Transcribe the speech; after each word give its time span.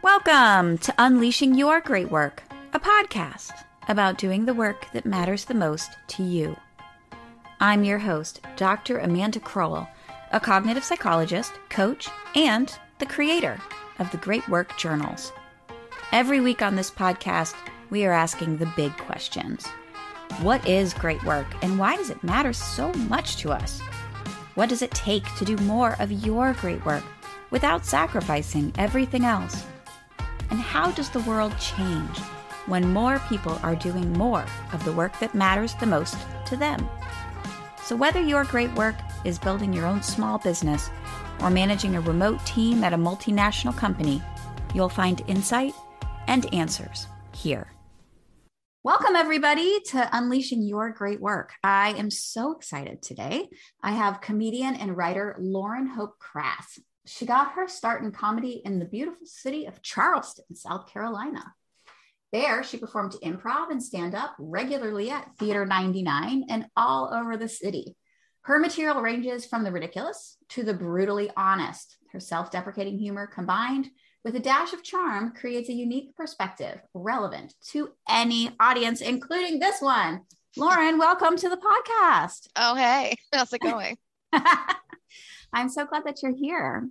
Welcome 0.00 0.78
to 0.78 0.94
Unleashing 0.96 1.54
Your 1.54 1.80
Great 1.80 2.08
Work, 2.08 2.44
a 2.72 2.78
podcast 2.78 3.64
about 3.88 4.16
doing 4.16 4.44
the 4.44 4.54
work 4.54 4.86
that 4.92 5.04
matters 5.04 5.44
the 5.44 5.54
most 5.54 5.96
to 6.06 6.22
you. 6.22 6.56
I'm 7.58 7.82
your 7.82 7.98
host, 7.98 8.40
Dr. 8.56 8.98
Amanda 8.98 9.40
Crowell, 9.40 9.88
a 10.30 10.38
cognitive 10.38 10.84
psychologist, 10.84 11.52
coach, 11.68 12.08
and 12.36 12.78
the 13.00 13.06
creator 13.06 13.58
of 13.98 14.08
the 14.12 14.18
Great 14.18 14.48
Work 14.48 14.78
Journals. 14.78 15.32
Every 16.12 16.40
week 16.40 16.62
on 16.62 16.76
this 16.76 16.92
podcast, 16.92 17.56
we 17.90 18.04
are 18.04 18.12
asking 18.12 18.58
the 18.58 18.72
big 18.76 18.96
questions. 18.98 19.66
What 20.42 20.66
is 20.68 20.94
great 20.94 21.24
work 21.24 21.48
and 21.60 21.76
why 21.76 21.96
does 21.96 22.10
it 22.10 22.22
matter 22.22 22.52
so 22.52 22.92
much 22.92 23.36
to 23.38 23.50
us? 23.50 23.80
What 24.54 24.68
does 24.68 24.82
it 24.82 24.92
take 24.92 25.24
to 25.34 25.44
do 25.44 25.56
more 25.58 25.96
of 25.98 26.12
your 26.12 26.52
great 26.52 26.86
work 26.86 27.02
without 27.50 27.84
sacrificing 27.84 28.72
everything 28.78 29.24
else? 29.24 29.66
And 30.50 30.60
how 30.60 30.90
does 30.90 31.10
the 31.10 31.20
world 31.20 31.56
change 31.58 32.18
when 32.66 32.92
more 32.92 33.18
people 33.28 33.58
are 33.62 33.76
doing 33.76 34.12
more 34.14 34.44
of 34.72 34.84
the 34.84 34.92
work 34.92 35.18
that 35.20 35.34
matters 35.34 35.74
the 35.74 35.86
most 35.86 36.16
to 36.46 36.56
them? 36.56 36.88
So, 37.82 37.96
whether 37.96 38.20
your 38.20 38.44
great 38.44 38.72
work 38.74 38.96
is 39.24 39.38
building 39.38 39.72
your 39.72 39.86
own 39.86 40.02
small 40.02 40.38
business 40.38 40.90
or 41.40 41.50
managing 41.50 41.96
a 41.96 42.00
remote 42.00 42.44
team 42.44 42.84
at 42.84 42.92
a 42.92 42.98
multinational 42.98 43.76
company, 43.76 44.22
you'll 44.74 44.88
find 44.88 45.22
insight 45.26 45.74
and 46.26 46.52
answers 46.54 47.06
here. 47.34 47.72
Welcome, 48.84 49.16
everybody, 49.16 49.80
to 49.88 50.08
Unleashing 50.12 50.62
Your 50.62 50.90
Great 50.92 51.20
Work. 51.20 51.52
I 51.64 51.90
am 51.90 52.10
so 52.10 52.52
excited 52.52 53.02
today. 53.02 53.48
I 53.82 53.92
have 53.92 54.20
comedian 54.20 54.76
and 54.76 54.96
writer 54.96 55.36
Lauren 55.38 55.86
Hope 55.88 56.18
Krass. 56.18 56.78
She 57.08 57.24
got 57.24 57.52
her 57.52 57.66
start 57.68 58.02
in 58.02 58.12
comedy 58.12 58.60
in 58.66 58.78
the 58.78 58.84
beautiful 58.84 59.26
city 59.26 59.64
of 59.64 59.80
Charleston, 59.80 60.54
South 60.54 60.92
Carolina. 60.92 61.54
There, 62.32 62.62
she 62.62 62.76
performed 62.76 63.14
improv 63.24 63.70
and 63.70 63.82
stand 63.82 64.14
up 64.14 64.34
regularly 64.38 65.10
at 65.10 65.30
Theater 65.38 65.64
99 65.64 66.44
and 66.50 66.66
all 66.76 67.10
over 67.14 67.38
the 67.38 67.48
city. 67.48 67.96
Her 68.42 68.58
material 68.58 69.00
ranges 69.00 69.46
from 69.46 69.64
the 69.64 69.72
ridiculous 69.72 70.36
to 70.50 70.62
the 70.62 70.74
brutally 70.74 71.30
honest. 71.34 71.96
Her 72.12 72.20
self 72.20 72.50
deprecating 72.50 72.98
humor 72.98 73.26
combined 73.26 73.88
with 74.22 74.36
a 74.36 74.40
dash 74.40 74.74
of 74.74 74.82
charm 74.82 75.32
creates 75.32 75.70
a 75.70 75.74
unique 75.74 76.14
perspective 76.14 76.78
relevant 76.92 77.54
to 77.70 77.88
any 78.06 78.50
audience, 78.60 79.00
including 79.00 79.60
this 79.60 79.80
one. 79.80 80.20
Lauren, 80.58 80.98
welcome 80.98 81.38
to 81.38 81.48
the 81.48 81.56
podcast. 81.56 82.48
Oh, 82.54 82.74
hey, 82.74 83.16
how's 83.32 83.52
it 83.54 83.60
going? 83.62 83.96
I'm 85.54 85.70
so 85.70 85.86
glad 85.86 86.04
that 86.04 86.22
you're 86.22 86.36
here. 86.36 86.86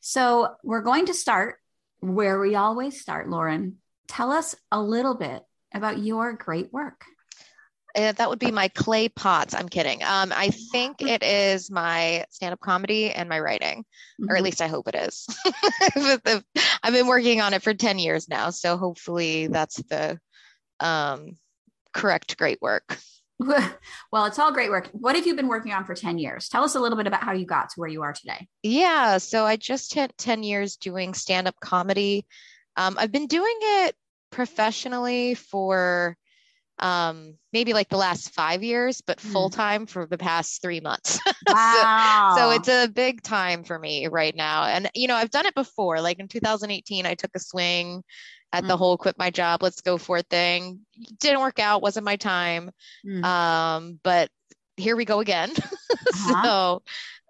So, 0.00 0.54
we're 0.64 0.82
going 0.82 1.06
to 1.06 1.14
start 1.14 1.56
where 2.00 2.40
we 2.40 2.54
always 2.54 3.00
start, 3.00 3.28
Lauren. 3.28 3.76
Tell 4.08 4.32
us 4.32 4.54
a 4.72 4.82
little 4.82 5.14
bit 5.14 5.42
about 5.72 5.98
your 5.98 6.32
great 6.32 6.72
work. 6.72 7.04
Uh, 7.94 8.12
that 8.12 8.30
would 8.30 8.38
be 8.38 8.50
my 8.50 8.68
clay 8.68 9.08
pots. 9.08 9.54
I'm 9.54 9.68
kidding. 9.68 10.02
Um, 10.02 10.32
I 10.34 10.50
think 10.50 11.02
it 11.02 11.22
is 11.22 11.70
my 11.70 12.24
stand 12.30 12.52
up 12.52 12.60
comedy 12.60 13.10
and 13.10 13.28
my 13.28 13.40
writing, 13.40 13.80
mm-hmm. 13.80 14.30
or 14.30 14.34
at 14.34 14.38
mm-hmm. 14.38 14.44
least 14.44 14.60
I 14.60 14.68
hope 14.68 14.88
it 14.88 14.94
is. 14.94 15.26
I've 16.82 16.92
been 16.92 17.08
working 17.08 17.40
on 17.40 17.52
it 17.52 17.62
for 17.62 17.74
10 17.74 17.98
years 17.98 18.28
now. 18.28 18.50
So 18.50 18.76
hopefully 18.76 19.48
that's 19.48 19.76
the 19.82 20.18
um, 20.78 21.36
correct 21.92 22.36
great 22.36 22.62
work. 22.62 22.96
well, 24.12 24.26
it's 24.26 24.38
all 24.38 24.52
great 24.52 24.70
work. 24.70 24.88
What 24.92 25.16
have 25.16 25.26
you 25.26 25.34
been 25.34 25.48
working 25.48 25.72
on 25.72 25.84
for 25.84 25.94
10 25.94 26.18
years? 26.18 26.48
Tell 26.48 26.62
us 26.62 26.74
a 26.74 26.80
little 26.80 26.96
bit 26.96 27.06
about 27.06 27.22
how 27.22 27.32
you 27.32 27.46
got 27.46 27.70
to 27.70 27.80
where 27.80 27.88
you 27.88 28.02
are 28.02 28.12
today. 28.12 28.46
Yeah. 28.62 29.18
So 29.18 29.46
I 29.46 29.56
just 29.56 29.94
hit 29.94 30.16
10 30.18 30.42
years 30.42 30.76
doing 30.76 31.14
stand 31.14 31.48
up 31.48 31.58
comedy. 31.60 32.26
Um, 32.76 32.96
I've 32.98 33.12
been 33.12 33.26
doing 33.26 33.56
it 33.60 33.94
professionally 34.30 35.34
for 35.34 36.16
um, 36.80 37.36
maybe 37.52 37.72
like 37.72 37.88
the 37.88 37.96
last 37.96 38.34
five 38.34 38.62
years, 38.62 39.00
but 39.00 39.18
mm. 39.18 39.32
full 39.32 39.50
time 39.50 39.86
for 39.86 40.06
the 40.06 40.18
past 40.18 40.62
three 40.62 40.80
months. 40.80 41.18
Wow. 41.48 42.34
so, 42.36 42.42
so, 42.42 42.50
it's 42.50 42.68
a 42.68 42.92
big 42.92 43.22
time 43.22 43.64
for 43.64 43.76
me 43.76 44.06
right 44.06 44.36
now. 44.36 44.64
And, 44.64 44.88
you 44.94 45.08
know, 45.08 45.16
I've 45.16 45.30
done 45.30 45.46
it 45.46 45.54
before. 45.54 46.00
Like 46.00 46.20
in 46.20 46.28
2018, 46.28 47.06
I 47.06 47.14
took 47.14 47.30
a 47.34 47.40
swing 47.40 48.04
at 48.52 48.64
mm. 48.64 48.68
the 48.68 48.76
whole 48.76 48.96
quit 48.96 49.18
my 49.18 49.30
job, 49.30 49.62
let's 49.62 49.80
go 49.80 49.98
for 49.98 50.18
it 50.18 50.26
thing. 50.28 50.80
Didn't 51.18 51.40
work 51.40 51.58
out, 51.58 51.82
wasn't 51.82 52.04
my 52.04 52.16
time. 52.16 52.70
Mm. 53.04 53.24
Um, 53.24 54.00
but 54.04 54.30
here 54.76 54.96
we 54.96 55.04
go 55.04 55.20
again. 55.20 55.50
Uh-huh. 55.90 56.44
so, 56.44 56.82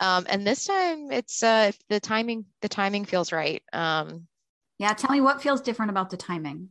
um, 0.07 0.27
and 0.29 0.47
this 0.47 0.67
time 0.67 1.11
it's 1.11 1.43
uh, 1.43 1.73
the 1.89 1.99
timing, 1.99 2.45
the 2.61 2.69
timing 2.69 3.05
feels 3.05 3.33
right. 3.33 3.63
Um, 3.73 4.27
yeah. 4.79 4.93
Tell 4.93 5.11
me 5.11 5.21
what 5.21 5.43
feels 5.43 5.61
different 5.61 5.91
about 5.91 6.11
the 6.11 6.17
timing. 6.17 6.69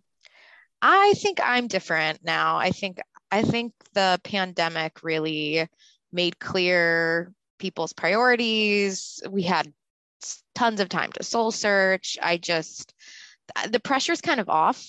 I 0.82 1.14
think 1.18 1.40
I'm 1.44 1.68
different 1.68 2.24
now. 2.24 2.58
I 2.58 2.72
think 2.72 3.00
I 3.32 3.42
think 3.42 3.74
the 3.94 4.20
pandemic 4.24 5.04
really 5.04 5.68
made 6.12 6.40
clear 6.40 7.32
people's 7.60 7.94
priorities. 7.94 9.22
We 9.30 9.44
had 9.44 9.72
tons 10.56 10.80
of 10.80 10.90
time 10.90 11.12
to 11.14 11.24
soul 11.24 11.52
search. 11.52 12.18
I 12.22 12.38
just 12.38 12.94
the 13.70 13.80
pressure's 13.80 14.22
kind 14.22 14.40
of 14.40 14.50
off 14.50 14.86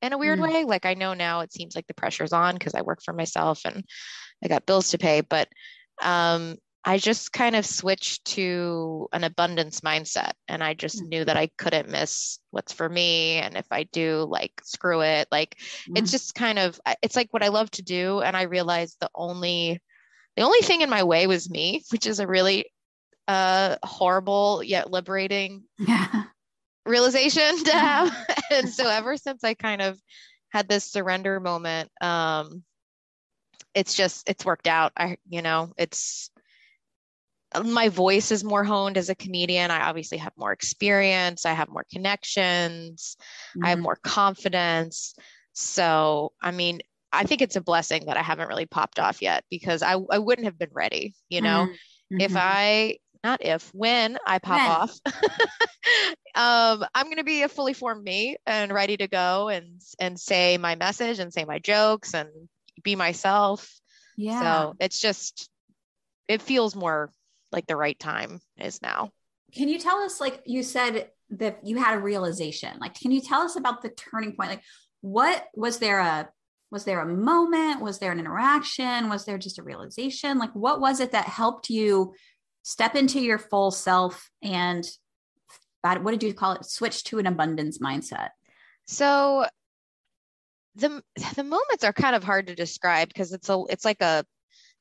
in 0.00 0.12
a 0.12 0.18
weird 0.18 0.38
mm. 0.38 0.42
way. 0.42 0.64
Like 0.64 0.86
I 0.86 0.94
know 0.94 1.14
now 1.14 1.40
it 1.40 1.52
seems 1.52 1.74
like 1.74 1.86
the 1.86 1.94
pressure's 1.94 2.32
on 2.32 2.54
because 2.54 2.74
I 2.74 2.82
work 2.82 3.02
for 3.04 3.12
myself 3.12 3.60
and 3.64 3.84
I 4.44 4.48
got 4.48 4.66
bills 4.66 4.90
to 4.90 4.98
pay, 4.98 5.20
but 5.22 5.48
um 6.02 6.56
I 6.84 6.98
just 6.98 7.32
kind 7.32 7.54
of 7.54 7.64
switched 7.64 8.24
to 8.26 9.08
an 9.12 9.22
abundance 9.22 9.80
mindset 9.80 10.32
and 10.48 10.64
I 10.64 10.74
just 10.74 11.02
mm. 11.02 11.08
knew 11.08 11.24
that 11.24 11.36
I 11.36 11.48
couldn't 11.56 11.88
miss 11.88 12.40
what's 12.50 12.72
for 12.72 12.88
me 12.88 13.36
and 13.36 13.56
if 13.56 13.66
I 13.70 13.84
do 13.84 14.26
like 14.28 14.52
screw 14.64 15.02
it 15.02 15.28
like 15.30 15.56
mm. 15.88 15.96
it's 15.98 16.10
just 16.10 16.34
kind 16.34 16.58
of 16.58 16.80
it's 17.02 17.14
like 17.14 17.32
what 17.32 17.44
I 17.44 17.48
love 17.48 17.70
to 17.72 17.82
do 17.82 18.20
and 18.20 18.36
I 18.36 18.42
realized 18.42 18.96
the 19.00 19.10
only 19.14 19.80
the 20.36 20.42
only 20.42 20.60
thing 20.60 20.80
in 20.80 20.90
my 20.90 21.04
way 21.04 21.26
was 21.26 21.50
me 21.50 21.82
which 21.90 22.06
is 22.06 22.18
a 22.18 22.26
really 22.26 22.66
uh 23.28 23.76
horrible 23.84 24.62
yet 24.64 24.90
liberating 24.90 25.62
yeah. 25.78 26.24
realization 26.84 27.62
to 27.64 27.72
have 27.72 28.26
and 28.50 28.68
so 28.68 28.88
ever 28.90 29.16
since 29.16 29.44
I 29.44 29.54
kind 29.54 29.82
of 29.82 30.00
had 30.48 30.68
this 30.68 30.84
surrender 30.84 31.38
moment 31.38 31.90
um 32.00 32.64
it's 33.72 33.94
just 33.94 34.28
it's 34.28 34.44
worked 34.44 34.66
out 34.66 34.92
I 34.96 35.16
you 35.28 35.42
know 35.42 35.72
it's 35.78 36.28
my 37.64 37.88
voice 37.88 38.30
is 38.30 38.44
more 38.44 38.64
honed 38.64 38.96
as 38.96 39.08
a 39.08 39.14
comedian. 39.14 39.70
I 39.70 39.88
obviously 39.88 40.18
have 40.18 40.32
more 40.36 40.52
experience, 40.52 41.44
I 41.44 41.52
have 41.52 41.68
more 41.68 41.84
connections, 41.90 43.16
mm-hmm. 43.50 43.64
I 43.64 43.70
have 43.70 43.76
mm-hmm. 43.76 43.84
more 43.84 43.98
confidence. 44.02 45.14
So, 45.52 46.32
I 46.40 46.50
mean, 46.50 46.80
I 47.12 47.24
think 47.24 47.42
it's 47.42 47.56
a 47.56 47.60
blessing 47.60 48.06
that 48.06 48.16
I 48.16 48.22
haven't 48.22 48.48
really 48.48 48.66
popped 48.66 48.98
off 48.98 49.20
yet 49.20 49.44
because 49.50 49.82
I, 49.82 49.96
I 50.10 50.18
wouldn't 50.18 50.46
have 50.46 50.58
been 50.58 50.70
ready, 50.72 51.14
you 51.28 51.42
know. 51.42 51.66
Mm-hmm. 51.66 52.20
If 52.20 52.32
I 52.36 52.98
not 53.24 53.44
if 53.44 53.70
when 53.74 54.18
I 54.26 54.38
pop 54.38 54.58
when. 54.58 54.70
off, 54.70 55.00
um, 56.82 56.86
I'm 56.94 57.08
gonna 57.08 57.24
be 57.24 57.42
a 57.42 57.48
fully 57.48 57.72
formed 57.72 58.02
me 58.02 58.36
and 58.46 58.72
ready 58.72 58.96
to 58.96 59.08
go 59.08 59.48
and 59.48 59.80
and 59.98 60.18
say 60.18 60.58
my 60.58 60.74
message 60.74 61.18
and 61.18 61.32
say 61.32 61.44
my 61.44 61.58
jokes 61.58 62.14
and 62.14 62.28
be 62.82 62.96
myself. 62.96 63.70
Yeah. 64.16 64.40
So 64.40 64.76
it's 64.80 65.00
just 65.00 65.48
it 66.28 66.42
feels 66.42 66.74
more 66.74 67.10
like 67.52 67.66
the 67.66 67.76
right 67.76 67.98
time 67.98 68.40
is 68.58 68.80
now. 68.82 69.10
Can 69.54 69.68
you 69.68 69.78
tell 69.78 69.98
us, 69.98 70.20
like 70.20 70.42
you 70.46 70.62
said, 70.62 71.10
that 71.30 71.66
you 71.66 71.76
had 71.76 71.96
a 71.96 72.00
realization? 72.00 72.78
Like, 72.80 72.98
can 72.98 73.10
you 73.10 73.20
tell 73.20 73.42
us 73.42 73.56
about 73.56 73.82
the 73.82 73.90
turning 73.90 74.34
point? 74.34 74.50
Like, 74.50 74.62
what 75.00 75.44
was 75.54 75.78
there 75.78 75.98
a 76.00 76.28
was 76.70 76.84
there 76.84 77.00
a 77.00 77.06
moment? 77.06 77.82
Was 77.82 77.98
there 77.98 78.12
an 78.12 78.18
interaction? 78.18 79.10
Was 79.10 79.26
there 79.26 79.36
just 79.36 79.58
a 79.58 79.62
realization? 79.62 80.38
Like, 80.38 80.52
what 80.54 80.80
was 80.80 81.00
it 81.00 81.12
that 81.12 81.26
helped 81.26 81.68
you 81.68 82.14
step 82.62 82.96
into 82.96 83.20
your 83.20 83.38
full 83.38 83.70
self 83.70 84.30
and 84.42 84.88
what 85.82 86.12
did 86.12 86.22
you 86.22 86.32
call 86.32 86.52
it? 86.52 86.64
Switch 86.64 87.04
to 87.04 87.18
an 87.18 87.26
abundance 87.26 87.78
mindset. 87.78 88.28
So 88.86 89.46
the 90.76 91.02
the 91.34 91.44
moments 91.44 91.84
are 91.84 91.92
kind 91.92 92.16
of 92.16 92.24
hard 92.24 92.46
to 92.46 92.54
describe 92.54 93.08
because 93.08 93.32
it's 93.32 93.48
a 93.48 93.62
it's 93.68 93.84
like 93.84 94.00
a 94.00 94.24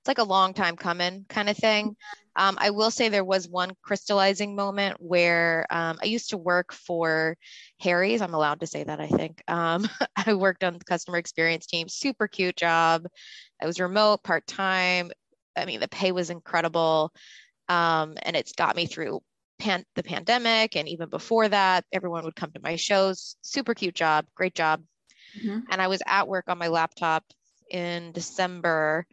it's 0.02 0.08
like 0.08 0.18
a 0.18 0.24
long 0.24 0.56
time 0.56 0.76
coming 0.76 1.26
kind 1.30 1.48
of 1.48 1.56
thing. 1.56 1.96
Um, 2.36 2.58
I 2.60 2.72
will 2.72 2.90
say 2.90 3.10
there 3.10 3.24
was 3.24 3.48
one 3.48 3.74
crystallizing 3.84 4.56
moment 4.56 4.98
where 5.00 5.68
um, 5.70 6.00
I 6.02 6.08
used 6.08 6.32
to 6.32 6.38
work 6.38 6.74
for 6.74 7.38
Harry's. 7.80 8.22
I'm 8.22 8.34
allowed 8.34 8.62
to 8.62 8.68
say 8.68 8.84
that, 8.84 9.00
I 9.00 9.08
think. 9.08 9.44
Um, 9.48 9.88
I 10.16 10.34
worked 10.34 10.64
on 10.64 10.74
the 10.74 10.86
customer 10.86 11.18
experience 11.20 11.68
team, 11.68 11.88
super 11.88 12.28
cute 12.28 12.56
job. 12.56 13.06
I 13.62 13.68
was 13.68 13.80
remote, 13.80 14.24
part 14.24 14.48
time. 14.48 15.12
I 15.56 15.66
mean, 15.66 15.80
the 15.80 15.88
pay 15.88 16.12
was 16.12 16.32
incredible. 16.32 17.12
Um, 17.70 18.16
and 18.24 18.36
it's 18.36 18.54
got 18.54 18.76
me 18.76 18.88
through 18.88 19.22
pan- 19.60 19.86
the 19.96 20.04
pandemic. 20.04 20.76
And 20.76 20.88
even 20.88 21.10
before 21.10 21.48
that, 21.48 21.86
everyone 21.92 22.24
would 22.24 22.36
come 22.36 22.52
to 22.54 22.62
my 22.64 22.76
shows. 22.76 23.36
Super 23.44 23.76
cute 23.76 23.96
job, 23.96 24.26
great 24.34 24.56
job. 24.56 24.82
Mm-hmm. 25.38 25.60
And 25.70 25.80
I 25.80 25.90
was 25.90 26.02
at 26.08 26.28
work 26.28 26.46
on 26.48 26.58
my 26.58 26.70
laptop 26.70 27.24
in 27.70 28.14
December 28.14 29.06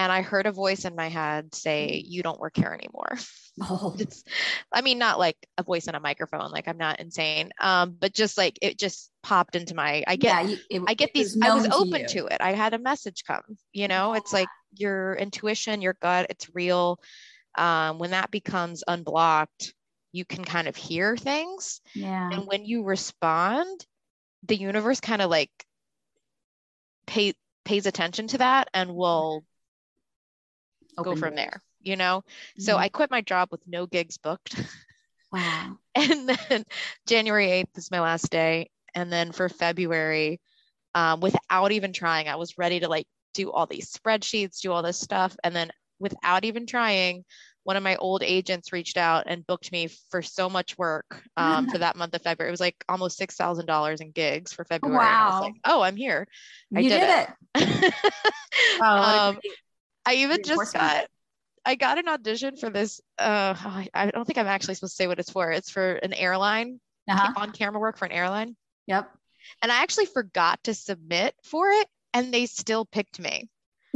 and 0.00 0.10
I 0.10 0.22
heard 0.22 0.46
a 0.46 0.52
voice 0.52 0.86
in 0.86 0.96
my 0.96 1.08
head 1.08 1.54
say, 1.54 2.02
You 2.06 2.22
don't 2.22 2.40
work 2.40 2.56
here 2.56 2.72
anymore. 2.72 3.16
Oh. 3.62 3.94
It's, 3.98 4.24
I 4.72 4.80
mean, 4.80 4.98
not 4.98 5.18
like 5.18 5.36
a 5.58 5.62
voice 5.62 5.86
in 5.86 5.94
a 5.94 6.00
microphone, 6.00 6.50
like 6.50 6.66
I'm 6.66 6.78
not 6.78 6.98
insane. 6.98 7.50
Um, 7.60 7.94
but 7.98 8.14
just 8.14 8.38
like 8.38 8.58
it 8.62 8.78
just 8.78 9.10
popped 9.22 9.54
into 9.54 9.74
my 9.74 10.02
I 10.06 10.16
get 10.16 10.48
yeah, 10.48 10.56
it, 10.70 10.82
I 10.86 10.94
get 10.94 11.12
these 11.12 11.36
I 11.42 11.54
was 11.54 11.66
open 11.66 12.06
to, 12.06 12.08
to, 12.08 12.26
it. 12.26 12.38
I 12.40 12.52
had 12.52 12.72
a 12.72 12.78
message 12.78 13.24
come, 13.26 13.42
you 13.74 13.86
know, 13.86 14.14
it's 14.14 14.32
like 14.32 14.48
your 14.78 15.14
intuition, 15.14 15.82
your 15.82 15.94
gut, 16.00 16.28
it's 16.30 16.48
real. 16.54 17.00
Um, 17.58 17.98
when 17.98 18.12
that 18.12 18.30
becomes 18.30 18.82
unblocked, 18.88 19.74
you 20.12 20.24
can 20.24 20.42
kind 20.42 20.66
of 20.66 20.76
hear 20.76 21.14
things. 21.14 21.82
Yeah. 21.94 22.30
And 22.32 22.46
when 22.46 22.64
you 22.64 22.84
respond, 22.84 23.84
the 24.44 24.56
universe 24.56 25.00
kind 25.00 25.20
of 25.20 25.28
like 25.28 25.50
pay 27.06 27.34
pays 27.66 27.84
attention 27.84 28.28
to 28.28 28.38
that 28.38 28.68
and 28.72 28.94
will 28.94 29.44
Open 31.00 31.14
go 31.14 31.18
from 31.18 31.34
there, 31.34 31.62
you 31.80 31.96
know? 31.96 32.22
Mm-hmm. 32.26 32.62
So 32.62 32.76
I 32.76 32.88
quit 32.88 33.10
my 33.10 33.20
job 33.20 33.48
with 33.50 33.66
no 33.66 33.86
gigs 33.86 34.18
booked. 34.18 34.54
Wow. 35.32 35.78
and 35.94 36.28
then 36.28 36.64
January 37.06 37.46
8th 37.46 37.78
is 37.78 37.90
my 37.92 38.00
last 38.00 38.32
day. 38.32 38.68
And 38.96 39.12
then 39.12 39.30
for 39.30 39.48
February, 39.48 40.40
um, 40.92 41.20
without 41.20 41.70
even 41.70 41.92
trying, 41.92 42.26
I 42.26 42.34
was 42.34 42.58
ready 42.58 42.80
to 42.80 42.88
like 42.88 43.06
do 43.32 43.52
all 43.52 43.66
these 43.66 43.92
spreadsheets, 43.92 44.60
do 44.60 44.72
all 44.72 44.82
this 44.82 44.98
stuff. 44.98 45.36
And 45.44 45.54
then 45.54 45.70
without 46.00 46.44
even 46.44 46.66
trying, 46.66 47.24
one 47.62 47.76
of 47.76 47.82
my 47.82 47.96
old 47.96 48.22
agents 48.22 48.72
reached 48.72 48.96
out 48.96 49.24
and 49.26 49.46
booked 49.46 49.70
me 49.70 49.88
for 50.10 50.22
so 50.22 50.48
much 50.48 50.78
work 50.78 51.22
um, 51.36 51.68
for 51.68 51.78
that 51.78 51.96
month 51.96 52.14
of 52.14 52.22
February. 52.22 52.50
It 52.50 52.52
was 52.52 52.60
like 52.60 52.82
almost 52.88 53.16
six 53.18 53.36
thousand 53.36 53.66
dollars 53.66 54.00
in 54.00 54.10
gigs 54.10 54.52
for 54.52 54.64
February. 54.64 54.98
Wow! 54.98 55.28
I 55.28 55.30
was 55.30 55.40
like, 55.42 55.54
oh, 55.64 55.82
I'm 55.82 55.96
here. 55.96 56.26
I 56.74 56.80
you 56.80 56.88
did, 56.88 57.00
did 57.00 57.10
it. 57.10 57.28
it. 57.54 57.94
oh, 58.82 59.28
um, 59.28 59.38
I 60.10 60.14
even 60.14 60.42
just 60.42 60.74
got. 60.74 61.06
I 61.64 61.74
got 61.76 61.98
an 61.98 62.08
audition 62.08 62.56
for 62.56 62.68
this. 62.70 63.00
Uh, 63.18 63.54
I 63.94 64.10
don't 64.10 64.24
think 64.24 64.38
I'm 64.38 64.46
actually 64.46 64.74
supposed 64.74 64.94
to 64.94 64.96
say 64.96 65.06
what 65.06 65.20
it's 65.20 65.30
for. 65.30 65.52
It's 65.52 65.70
for 65.70 65.92
an 65.92 66.12
airline, 66.14 66.80
uh-huh. 67.08 67.34
on 67.36 67.52
camera 67.52 67.78
work 67.78 67.96
for 67.96 68.06
an 68.06 68.12
airline. 68.12 68.56
Yep. 68.86 69.08
And 69.62 69.70
I 69.70 69.82
actually 69.82 70.06
forgot 70.06 70.58
to 70.64 70.74
submit 70.74 71.34
for 71.44 71.68
it, 71.68 71.86
and 72.12 72.34
they 72.34 72.46
still 72.46 72.86
picked 72.86 73.20
me. 73.20 73.48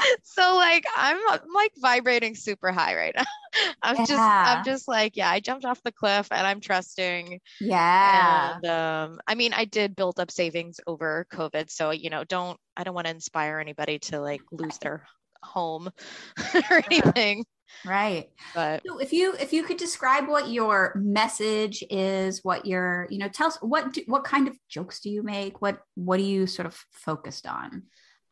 so 0.22 0.56
like 0.56 0.84
I'm, 0.96 1.18
I'm, 1.28 1.40
like 1.54 1.72
vibrating 1.78 2.34
super 2.34 2.72
high 2.72 2.96
right 2.96 3.14
now. 3.16 3.24
I'm 3.82 3.96
yeah. 3.96 4.04
just 4.04 4.20
I'm 4.20 4.64
just 4.64 4.88
like 4.88 5.16
yeah 5.16 5.30
I 5.30 5.40
jumped 5.40 5.64
off 5.64 5.82
the 5.82 5.92
cliff 5.92 6.28
and 6.30 6.46
I'm 6.46 6.60
trusting. 6.60 7.40
Yeah. 7.60 8.54
And 8.54 8.66
um 8.66 9.20
I 9.26 9.34
mean 9.34 9.52
I 9.52 9.64
did 9.64 9.96
build 9.96 10.20
up 10.20 10.30
savings 10.30 10.80
over 10.86 11.26
COVID 11.32 11.70
so 11.70 11.90
you 11.90 12.10
know 12.10 12.24
don't 12.24 12.58
I 12.76 12.84
don't 12.84 12.94
want 12.94 13.06
to 13.06 13.12
inspire 13.12 13.58
anybody 13.58 13.98
to 14.00 14.20
like 14.20 14.42
lose 14.52 14.78
their 14.78 15.04
home 15.42 15.90
or 16.54 16.82
anything. 16.90 17.44
Right. 17.84 18.28
But 18.54 18.82
so 18.86 18.98
if 18.98 19.12
you 19.12 19.34
if 19.34 19.52
you 19.52 19.62
could 19.62 19.76
describe 19.76 20.28
what 20.28 20.50
your 20.50 20.92
message 20.96 21.84
is, 21.88 22.40
what 22.42 22.66
your 22.66 23.06
you 23.10 23.18
know 23.18 23.28
tell 23.28 23.48
us 23.48 23.58
what 23.60 23.92
do, 23.92 24.02
what 24.06 24.24
kind 24.24 24.48
of 24.48 24.56
jokes 24.68 25.00
do 25.00 25.10
you 25.10 25.22
make? 25.22 25.62
What 25.62 25.78
what 25.94 26.18
are 26.20 26.24
you 26.24 26.46
sort 26.46 26.66
of 26.66 26.78
focused 26.92 27.46
on? 27.46 27.84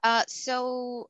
Uh, 0.02 0.24
so 0.28 1.08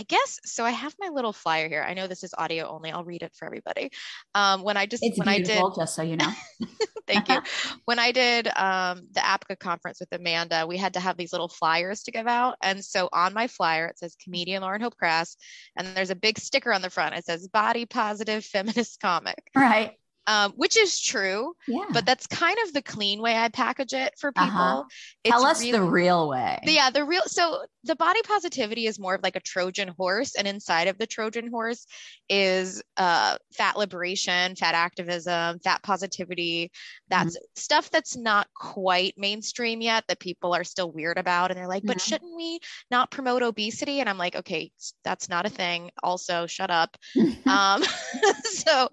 I 0.00 0.02
guess 0.04 0.40
so. 0.46 0.64
I 0.64 0.70
have 0.70 0.94
my 0.98 1.10
little 1.10 1.34
flyer 1.34 1.68
here. 1.68 1.84
I 1.86 1.92
know 1.92 2.06
this 2.06 2.24
is 2.24 2.32
audio 2.38 2.66
only. 2.66 2.90
I'll 2.90 3.04
read 3.04 3.20
it 3.20 3.34
for 3.34 3.44
everybody. 3.44 3.90
Um, 4.34 4.62
when 4.62 4.78
I 4.78 4.86
just 4.86 5.04
it's 5.04 5.18
when 5.18 5.28
beautiful, 5.28 5.66
I 5.66 5.68
did, 5.68 5.76
just 5.78 5.94
so 5.94 6.00
you 6.00 6.16
know. 6.16 6.32
thank 7.06 7.28
you. 7.28 7.38
When 7.84 7.98
I 7.98 8.10
did 8.10 8.46
um, 8.56 9.02
the 9.12 9.20
APCA 9.20 9.58
conference 9.58 10.00
with 10.00 10.10
Amanda, 10.12 10.66
we 10.66 10.78
had 10.78 10.94
to 10.94 11.00
have 11.00 11.18
these 11.18 11.32
little 11.32 11.48
flyers 11.48 12.02
to 12.04 12.12
give 12.12 12.26
out, 12.26 12.56
and 12.62 12.82
so 12.82 13.10
on 13.12 13.34
my 13.34 13.46
flyer 13.46 13.88
it 13.88 13.98
says 13.98 14.16
comedian 14.24 14.62
Lauren 14.62 14.80
Hope 14.80 14.96
Krass, 14.96 15.36
and 15.76 15.86
there's 15.88 16.08
a 16.08 16.16
big 16.16 16.38
sticker 16.38 16.72
on 16.72 16.80
the 16.80 16.88
front. 16.88 17.14
It 17.14 17.26
says 17.26 17.46
body 17.48 17.84
positive 17.84 18.42
feminist 18.42 19.00
comic. 19.00 19.50
Right 19.54 19.98
um, 20.30 20.52
which 20.52 20.76
is 20.76 21.00
true. 21.00 21.54
Yeah. 21.66 21.86
But 21.92 22.06
that's 22.06 22.28
kind 22.28 22.56
of 22.64 22.72
the 22.72 22.82
clean 22.82 23.20
way 23.20 23.36
I 23.36 23.48
package 23.48 23.92
it 23.92 24.14
for 24.16 24.32
uh-huh. 24.36 24.44
people. 24.46 24.60
Uh-huh. 24.60 24.84
Tell 25.24 25.44
us 25.44 25.60
really, 25.60 25.72
the 25.72 25.82
real 25.82 26.28
way. 26.28 26.60
Yeah, 26.62 26.90
the 26.90 27.04
real. 27.04 27.22
So 27.26 27.64
the 27.82 27.96
body 27.96 28.20
positivity 28.22 28.86
is 28.86 29.00
more 29.00 29.16
of 29.16 29.24
like 29.24 29.34
a 29.34 29.40
Trojan 29.40 29.88
horse, 29.88 30.36
and 30.36 30.46
inside 30.46 30.86
of 30.86 30.98
the 30.98 31.06
Trojan 31.06 31.50
horse 31.50 31.84
is 32.28 32.80
uh, 32.96 33.38
fat 33.54 33.76
liberation, 33.76 34.54
fat 34.54 34.76
activism, 34.76 35.58
fat 35.58 35.82
positivity. 35.82 36.70
That's 37.08 37.36
mm-hmm. 37.36 37.44
stuff 37.56 37.90
that's 37.90 38.16
not 38.16 38.46
quite 38.54 39.14
mainstream 39.16 39.80
yet 39.80 40.04
that 40.06 40.20
people 40.20 40.54
are 40.54 40.64
still 40.64 40.92
weird 40.92 41.18
about, 41.18 41.50
and 41.50 41.58
they're 41.58 41.66
like, 41.66 41.82
"But 41.84 41.96
mm-hmm. 41.96 42.08
shouldn't 42.08 42.36
we 42.36 42.60
not 42.88 43.10
promote 43.10 43.42
obesity?" 43.42 43.98
And 43.98 44.08
I'm 44.08 44.18
like, 44.18 44.36
"Okay, 44.36 44.70
that's 45.02 45.28
not 45.28 45.44
a 45.44 45.50
thing." 45.50 45.90
Also, 46.04 46.46
shut 46.46 46.70
up. 46.70 46.96
um, 47.46 47.82
so 48.44 48.90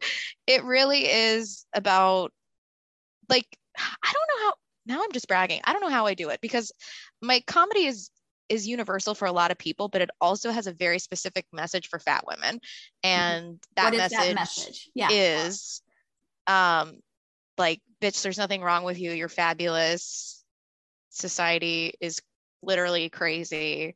it 0.48 0.64
really 0.64 1.06
is 1.06 1.66
about 1.74 2.32
like 3.30 3.46
I 3.78 4.14
don't 4.14 4.40
know 4.40 4.48
how 4.48 4.54
now 4.86 5.04
I'm 5.04 5.12
just 5.12 5.28
bragging. 5.28 5.62
I 5.66 5.74
don't 5.74 5.82
know 5.82 5.90
how 5.90 6.08
I 6.08 6.14
do 6.14 6.30
it 6.30 6.42
because 6.42 6.72
my 7.22 7.42
comedy 7.46 7.86
is 7.86 8.10
is 8.50 8.66
universal 8.66 9.14
for 9.14 9.26
a 9.26 9.32
lot 9.32 9.52
of 9.52 9.58
people, 9.58 9.90
but 9.90 10.02
it 10.02 10.10
also 10.22 10.52
has 10.52 10.68
a 10.68 10.74
very 10.74 11.00
specific 11.00 11.46
message 11.52 11.90
for 11.90 12.00
fat 12.00 12.24
women. 12.26 12.56
Mm-hmm. 12.56 13.10
And 13.10 13.60
that, 13.76 13.94
message, 13.94 14.18
that 14.18 14.36
message 14.36 14.90
yeah. 14.96 15.10
is 15.12 15.82
um 16.48 16.94
like 17.58 17.82
bitch 18.02 18.22
there's 18.22 18.38
nothing 18.38 18.62
wrong 18.62 18.84
with 18.84 19.00
you. 19.00 19.12
You're 19.12 19.30
fabulous. 19.30 20.44
Society 21.10 21.94
is 22.00 22.22
literally 22.64 23.10
crazy 23.10 23.96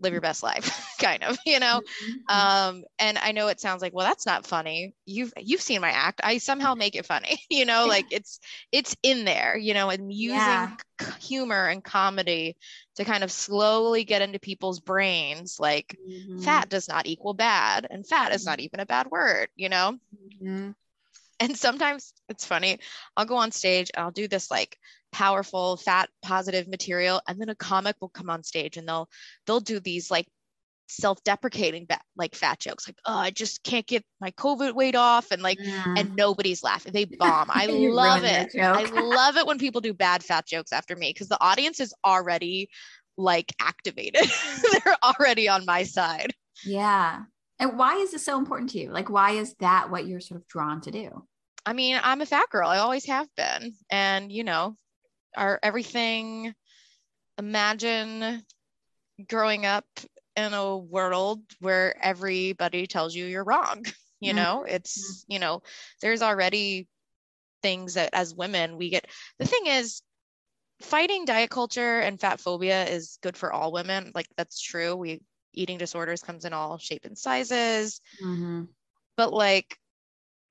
live 0.00 0.12
your 0.12 0.20
best 0.20 0.42
life 0.42 0.94
kind 1.00 1.22
of 1.22 1.38
you 1.46 1.58
know 1.58 1.80
mm-hmm. 1.80 2.36
um 2.36 2.84
and 2.98 3.18
i 3.18 3.32
know 3.32 3.48
it 3.48 3.60
sounds 3.60 3.80
like 3.80 3.94
well 3.94 4.06
that's 4.06 4.26
not 4.26 4.46
funny 4.46 4.94
you've 5.06 5.32
you've 5.38 5.60
seen 5.60 5.80
my 5.80 5.90
act 5.90 6.20
i 6.22 6.38
somehow 6.38 6.74
make 6.74 6.94
it 6.94 7.06
funny 7.06 7.38
you 7.50 7.64
know 7.64 7.86
like 7.86 8.06
it's 8.10 8.40
it's 8.72 8.96
in 9.02 9.24
there 9.24 9.56
you 9.56 9.74
know 9.74 9.88
and 9.90 10.12
using 10.12 10.36
yeah. 10.36 10.76
humor 11.20 11.66
and 11.66 11.82
comedy 11.82 12.56
to 12.96 13.04
kind 13.04 13.24
of 13.24 13.30
slowly 13.30 14.04
get 14.04 14.22
into 14.22 14.38
people's 14.38 14.80
brains 14.80 15.58
like 15.58 15.96
mm-hmm. 16.08 16.38
fat 16.40 16.68
does 16.68 16.88
not 16.88 17.06
equal 17.06 17.34
bad 17.34 17.86
and 17.88 18.06
fat 18.06 18.32
is 18.32 18.44
not 18.44 18.58
mm-hmm. 18.58 18.64
even 18.64 18.80
a 18.80 18.86
bad 18.86 19.10
word 19.10 19.48
you 19.56 19.68
know 19.68 19.98
mm-hmm. 20.42 20.70
and 21.40 21.56
sometimes 21.56 22.12
it's 22.28 22.44
funny 22.44 22.78
i'll 23.16 23.24
go 23.24 23.36
on 23.36 23.50
stage 23.50 23.90
and 23.94 24.04
i'll 24.04 24.10
do 24.10 24.28
this 24.28 24.50
like 24.50 24.78
powerful 25.12 25.76
fat 25.76 26.08
positive 26.22 26.68
material 26.68 27.20
and 27.28 27.40
then 27.40 27.48
a 27.48 27.54
comic 27.54 27.96
will 28.00 28.08
come 28.08 28.28
on 28.28 28.42
stage 28.42 28.76
and 28.76 28.88
they'll 28.88 29.08
they'll 29.46 29.60
do 29.60 29.80
these 29.80 30.10
like 30.10 30.26
self-deprecating 30.88 31.86
like 32.16 32.34
fat 32.34 32.60
jokes 32.60 32.86
like 32.86 32.98
oh 33.06 33.18
i 33.18 33.30
just 33.30 33.62
can't 33.64 33.86
get 33.86 34.04
my 34.20 34.30
covid 34.32 34.74
weight 34.74 34.94
off 34.94 35.32
and 35.32 35.42
like 35.42 35.58
yeah. 35.60 35.94
and 35.96 36.14
nobody's 36.16 36.62
laughing. 36.62 36.92
They 36.92 37.04
bomb. 37.18 37.48
I 37.50 37.66
love 37.66 38.24
it. 38.24 38.50
I 38.60 38.84
love 39.00 39.36
it 39.36 39.46
when 39.46 39.58
people 39.58 39.80
do 39.80 39.94
bad 39.94 40.22
fat 40.22 40.46
jokes 40.46 40.72
after 40.72 40.96
me 40.96 41.10
because 41.10 41.28
the 41.28 41.42
audience 41.42 41.80
is 41.80 41.94
already 42.04 42.68
like 43.16 43.54
activated. 43.60 44.30
They're 44.72 44.96
already 45.02 45.48
on 45.48 45.64
my 45.64 45.84
side. 45.84 46.34
Yeah. 46.64 47.22
And 47.58 47.78
why 47.78 47.96
is 47.96 48.12
this 48.12 48.24
so 48.24 48.38
important 48.38 48.70
to 48.70 48.78
you? 48.78 48.90
Like 48.90 49.08
why 49.08 49.32
is 49.32 49.54
that 49.60 49.90
what 49.90 50.06
you're 50.06 50.20
sort 50.20 50.40
of 50.40 50.48
drawn 50.48 50.80
to 50.82 50.90
do? 50.90 51.24
I 51.64 51.72
mean, 51.72 51.98
I'm 52.02 52.20
a 52.20 52.26
fat 52.26 52.48
girl. 52.50 52.68
I 52.68 52.78
always 52.78 53.06
have 53.06 53.28
been. 53.36 53.74
And, 53.90 54.30
you 54.30 54.44
know, 54.44 54.76
are 55.36 55.58
everything 55.62 56.54
imagine 57.38 58.42
growing 59.28 59.66
up 59.66 59.86
in 60.36 60.52
a 60.52 60.76
world 60.76 61.40
where 61.60 61.96
everybody 62.02 62.86
tells 62.86 63.14
you 63.14 63.24
you're 63.24 63.44
wrong 63.44 63.84
you 64.20 64.32
mm-hmm. 64.32 64.36
know 64.36 64.64
it's 64.66 65.24
you 65.28 65.38
know 65.38 65.62
there's 66.02 66.22
already 66.22 66.88
things 67.62 67.94
that 67.94 68.10
as 68.12 68.34
women 68.34 68.76
we 68.76 68.90
get 68.90 69.06
the 69.38 69.46
thing 69.46 69.66
is 69.66 70.02
fighting 70.80 71.24
diet 71.24 71.50
culture 71.50 72.00
and 72.00 72.20
fat 72.20 72.38
phobia 72.38 72.84
is 72.84 73.18
good 73.22 73.36
for 73.36 73.52
all 73.52 73.72
women 73.72 74.12
like 74.14 74.26
that's 74.36 74.60
true 74.60 74.94
we 74.94 75.22
eating 75.54 75.78
disorders 75.78 76.22
comes 76.22 76.44
in 76.44 76.52
all 76.52 76.76
shape 76.76 77.06
and 77.06 77.16
sizes 77.16 78.00
mm-hmm. 78.22 78.64
but 79.16 79.32
like 79.32 79.78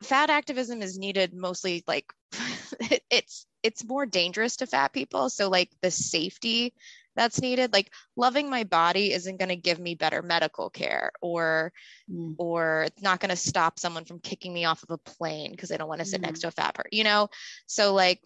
fat 0.01 0.31
activism 0.31 0.81
is 0.81 0.97
needed 0.97 1.33
mostly 1.33 1.83
like 1.87 2.11
it's 3.11 3.45
it's 3.65 3.83
more 3.83 4.05
dangerous 4.05 4.57
to 4.57 4.67
fat 4.67 4.93
people 4.93 5.29
so 5.29 5.49
like 5.49 5.71
the 5.81 5.89
safety 5.89 6.73
that's 7.15 7.41
needed 7.41 7.73
like 7.73 7.91
loving 8.15 8.49
my 8.49 8.63
body 8.63 9.11
isn't 9.11 9.37
going 9.37 9.49
to 9.49 9.55
give 9.55 9.79
me 9.79 9.95
better 9.95 10.21
medical 10.21 10.69
care 10.69 11.11
or 11.21 11.73
mm. 12.11 12.35
or 12.37 12.83
it's 12.83 13.01
not 13.01 13.19
going 13.19 13.29
to 13.29 13.35
stop 13.35 13.79
someone 13.79 14.05
from 14.05 14.19
kicking 14.19 14.53
me 14.53 14.65
off 14.65 14.83
of 14.83 14.91
a 14.91 14.97
plane 14.97 15.49
because 15.51 15.69
they 15.69 15.77
don't 15.77 15.89
want 15.89 15.99
to 15.99 16.05
sit 16.05 16.21
mm. 16.21 16.25
next 16.25 16.41
to 16.41 16.47
a 16.47 16.51
fat 16.51 16.75
person 16.75 16.89
you 16.91 17.03
know 17.03 17.27
so 17.65 17.93
like 17.93 18.21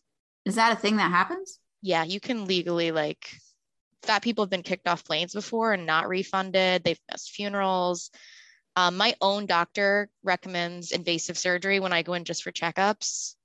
is 0.46 0.56
that 0.56 0.74
a 0.74 0.76
thing 0.76 0.98
that 0.98 1.12
happens 1.12 1.60
yeah 1.82 2.04
you 2.04 2.20
can 2.20 2.46
legally 2.46 2.92
like 2.92 3.30
fat 4.04 4.22
people 4.22 4.44
have 4.44 4.50
been 4.50 4.64
kicked 4.64 4.88
off 4.88 5.06
planes 5.06 5.34
before 5.34 5.72
and 5.72 5.86
not 5.86 6.10
refunded 6.10 6.84
they've 6.84 7.00
missed 7.10 7.32
funerals 7.32 8.12
um, 8.76 8.96
my 8.96 9.14
own 9.20 9.46
doctor 9.46 10.10
recommends 10.24 10.92
invasive 10.92 11.38
surgery 11.38 11.82
when 11.82 11.92
I 11.92 12.02
go 12.02 12.14
in 12.14 12.24
just 12.24 12.44
for 12.44 12.52
checkups. 12.52 13.36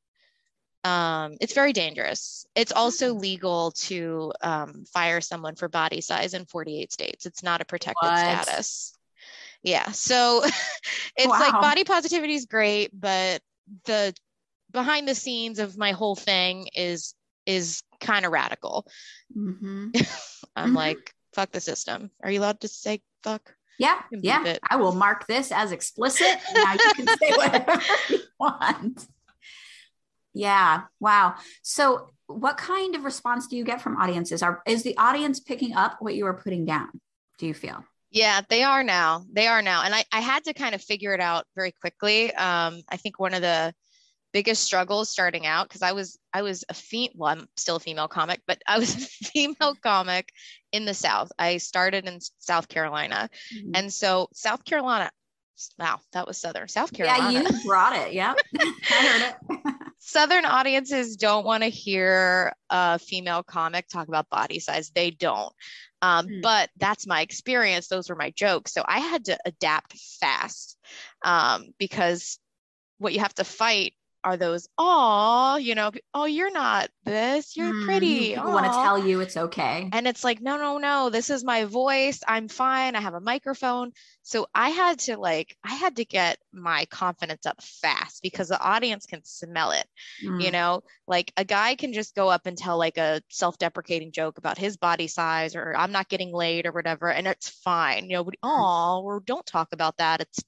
Um, 0.85 1.37
it's 1.41 1.55
very 1.55 1.73
dangerous. 1.73 2.47
It's 2.55 2.73
also 2.73 3.15
legal 3.15 3.71
to 3.73 4.33
um, 4.43 4.85
fire 4.93 5.21
someone 5.21 5.55
for 5.57 5.69
body 5.69 6.01
size 6.03 6.35
in 6.35 6.45
48 6.45 6.93
states. 6.93 7.27
It's 7.27 7.43
not 7.43 7.61
a 7.63 7.65
protected 7.65 8.11
What? 8.11 8.19
status. 8.19 8.93
Yeah. 9.63 9.91
So 9.93 10.43
it's 11.17 11.27
Wow. 11.27 11.39
like 11.41 11.53
body 11.53 11.85
positivity 11.85 12.35
is 12.35 12.45
great, 12.47 12.91
but 12.93 13.41
the 13.87 14.15
behind 14.73 15.09
the 15.09 15.15
scenes 15.15 15.59
of 15.59 15.79
my 15.79 15.93
whole 15.93 16.17
thing 16.17 16.69
is 16.75 17.15
is 17.47 17.83
kind 18.01 18.27
of 18.27 18.33
radical. 18.33 18.87
hmm 19.33 19.89
I'm 20.57 20.73
Mhm. 20.73 20.77
like, 20.77 21.15
fuck 21.35 21.51
the 21.51 21.61
system. 21.61 22.11
Are 22.23 22.31
you 22.31 22.41
allowed 22.41 22.61
to 22.61 22.69
say 22.69 23.01
fuck? 23.23 23.55
Yeah, 23.79 24.01
yeah. 24.13 24.45
it. 24.45 24.61
I 24.69 24.77
will 24.77 24.95
mark 24.95 25.27
this 25.27 25.51
as 25.51 25.73
explicit. 25.73 26.39
Now 26.55 26.75
you 26.75 26.79
can 26.95 27.07
say 27.09 27.33
whatever 27.37 27.83
you 28.11 28.21
want. 28.39 29.07
Yeah. 30.35 30.83
Wow. 31.01 31.37
So, 31.63 32.11
what 32.27 32.57
kind 32.57 32.95
of 32.95 33.05
response 33.05 33.47
do 33.47 33.57
you 33.57 33.65
get 33.65 33.81
from 33.81 33.97
audiences? 33.97 34.43
Are 34.43 34.63
is 34.67 34.83
the 34.83 34.97
audience 34.97 35.41
picking 35.41 35.75
up 35.75 35.97
what 36.01 36.15
you 36.15 36.27
are 36.27 36.35
putting 36.35 36.65
down? 36.65 36.89
Do 37.39 37.47
you 37.47 37.55
feel? 37.55 37.85
Yeah, 38.11 38.43
they 38.49 38.63
are 38.63 38.85
now. 38.85 39.25
They 39.33 39.47
are 39.49 39.61
now. 39.63 39.83
And 39.83 39.95
I, 39.95 40.05
I 40.13 40.21
had 40.21 40.45
to 40.45 40.55
kind 40.55 40.75
of 40.75 40.81
figure 40.81 41.15
it 41.15 41.21
out 41.21 41.47
very 41.57 41.73
quickly. 41.73 42.33
Um, 42.35 42.81
I 42.89 42.97
think 42.97 43.19
one 43.19 43.35
of 43.35 43.43
the 43.43 43.75
biggest 44.33 44.63
struggles 44.63 45.11
starting 45.11 45.47
out, 45.47 45.69
because 45.69 45.83
I 45.83 45.93
was 45.93 46.19
I 46.33 46.43
was 46.43 46.65
a 46.69 46.75
fe 46.75 47.11
well, 47.15 47.31
I'm 47.31 47.47
still 47.57 47.77
a 47.77 47.81
female 47.81 48.09
comic, 48.09 48.41
but 48.47 48.61
I 48.67 48.79
was 48.79 48.95
a 48.97 48.99
female 48.99 49.75
comic 49.83 50.31
in 50.73 50.85
the 50.85 50.95
South. 50.95 51.31
I 51.39 51.59
started 51.59 52.07
in 52.07 52.19
South 52.39 52.69
Carolina. 52.69 53.29
Mhm. 53.55 53.71
And 53.75 53.93
so 53.93 54.29
South 54.33 54.65
Carolina, 54.65 55.11
wow, 55.79 56.01
that 56.13 56.27
was 56.27 56.39
Southern. 56.39 56.69
South 56.69 56.93
Carolina. 56.93 57.33
Yeah, 57.33 57.49
you 57.49 57.63
brought 57.67 57.97
it. 57.97 58.13
Yep. 58.13 58.37
I 58.61 59.07
heard 59.07 59.23
it. 59.23 59.75
Southern 59.99 60.45
audiences 60.45 61.17
don't 61.17 61.47
want 61.47 61.63
to 61.63 61.71
hear 61.71 62.53
a 62.69 62.99
female 62.99 63.43
comic 63.43 63.89
talk 63.89 64.09
about 64.09 64.29
body 64.29 64.59
size. 64.59 64.91
They 64.95 65.11
don't. 65.11 65.53
Um, 66.03 66.27
Hmm. 66.27 66.41
But 66.43 66.71
that's 66.77 67.07
my 67.07 67.23
experience. 67.23 67.89
Those 67.89 68.11
were 68.11 68.17
my 68.17 68.31
jokes. 68.31 68.75
So 68.75 68.85
I 68.87 68.99
had 68.99 69.27
to 69.27 69.39
adapt 69.47 69.97
fast 70.21 70.77
um, 71.25 71.69
because 71.79 72.39
what 72.99 73.15
you 73.15 73.21
have 73.21 73.35
to 73.35 73.45
fight 73.45 73.95
are 74.25 74.37
those, 74.37 74.69
oh, 74.79 75.57
you 75.57 75.75
know, 75.75 75.93
oh, 76.15 76.25
you're 76.25 76.51
not 76.51 76.89
this, 77.05 77.57
you're 77.57 77.73
Mm, 77.73 77.85
pretty. 77.85 78.29
People 78.31 78.53
want 78.53 78.65
to 78.65 78.73
tell 78.73 78.99
you 78.99 79.21
it's 79.21 79.37
okay. 79.37 79.89
And 79.93 80.09
it's 80.09 80.25
like, 80.25 80.41
no, 80.41 80.57
no, 80.57 80.79
no, 80.79 81.11
this 81.11 81.29
is 81.31 81.45
my 81.45 81.65
voice. 81.65 82.21
I'm 82.27 82.49
fine. 82.49 82.97
I 82.97 83.01
have 83.01 83.15
a 83.15 83.21
microphone. 83.21 83.93
So 84.23 84.47
I 84.55 84.71
had 84.71 84.99
to 85.01 85.19
like, 85.19 85.55
I 85.63 85.75
had 85.75 85.97
to 85.97 86.05
get 86.07 86.39
my 86.53 86.87
confidence 86.87 87.45
up 87.45 87.63
fast 87.63 88.23
because 88.23 88.49
the 88.49 88.61
audience 88.61 89.05
can 89.05 89.21
smell 89.25 89.73
it. 89.73 89.87
Mm. 90.25 90.43
You 90.43 90.51
know, 90.51 90.83
like 91.07 91.31
a 91.37 91.45
guy 91.45 91.75
can 91.75 91.93
just 91.93 92.15
go 92.15 92.29
up 92.31 92.47
and 92.47 92.57
tell 92.57 92.79
like 92.79 92.97
a 92.97 93.21
self 93.31 93.59
deprecating 93.59 94.11
joke 94.13 94.39
about 94.39 94.57
his 94.59 94.79
body 94.79 95.07
size 95.07 95.55
or 95.55 95.77
I'm 95.77 95.93
not 95.93 96.09
getting 96.09 96.33
laid 96.33 96.67
or 96.67 96.73
whatever. 96.73 97.11
And 97.11 97.27
it's 97.27 97.49
fine. 97.51 98.09
You 98.09 98.17
know, 98.17 98.31
oh, 98.43 99.03
or 99.05 99.21
don't 99.21 99.45
talk 99.47 99.69
about 99.73 99.99
that. 99.99 100.23
It's, 100.23 100.43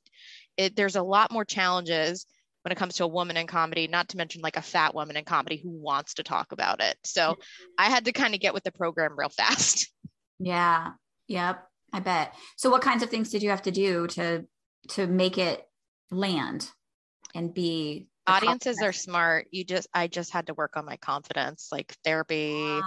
it, 0.57 0.77
there's 0.77 0.97
a 0.97 1.03
lot 1.03 1.31
more 1.31 1.45
challenges 1.45 2.27
when 2.67 2.73
it 2.73 2.79
comes 2.79 2.97
to 2.97 3.05
a 3.05 3.07
woman 3.07 3.37
in 3.37 3.47
comedy, 3.47 3.87
not 3.87 4.09
to 4.09 4.17
mention 4.17 4.43
like 4.43 4.57
a 4.57 4.61
fat 4.61 4.93
woman 4.93 5.17
in 5.17 5.25
comedy 5.25 5.57
who 5.57 5.71
wants 5.71 6.15
to 6.15 6.25
talk 6.25 6.51
about 6.51 6.83
it. 6.83 6.97
So 7.05 7.37
I 7.79 7.91
had 7.91 8.07
to 8.07 8.13
kind 8.13 8.35
of 8.35 8.41
get 8.41 8.55
with 8.55 8.65
the 8.65 8.73
program 8.73 9.17
real 9.17 9.29
fast. 9.29 9.89
Yeah. 10.39 10.91
Yep. 11.29 11.67
I 11.95 12.01
bet. 12.01 12.35
So 12.59 12.69
what 12.69 12.83
kinds 12.83 13.03
of 13.03 13.09
things 13.09 13.31
did 13.31 13.43
you 13.43 13.49
have 13.49 13.63
to 13.63 13.71
do 13.71 14.07
to 14.09 14.45
to 14.91 15.07
make 15.07 15.39
it 15.39 15.67
land 16.11 16.69
and 17.35 17.55
be 17.55 18.09
Audiences 18.27 18.83
are 18.83 18.93
smart. 18.93 19.49
You 19.51 19.65
just, 19.65 19.89
I 19.95 20.09
just 20.09 20.33
had 20.33 20.47
to 20.47 20.55
work 20.55 20.77
on 20.77 20.85
my 20.85 20.97
confidence, 20.97 21.69
like 21.71 21.95
therapy. 22.05 22.81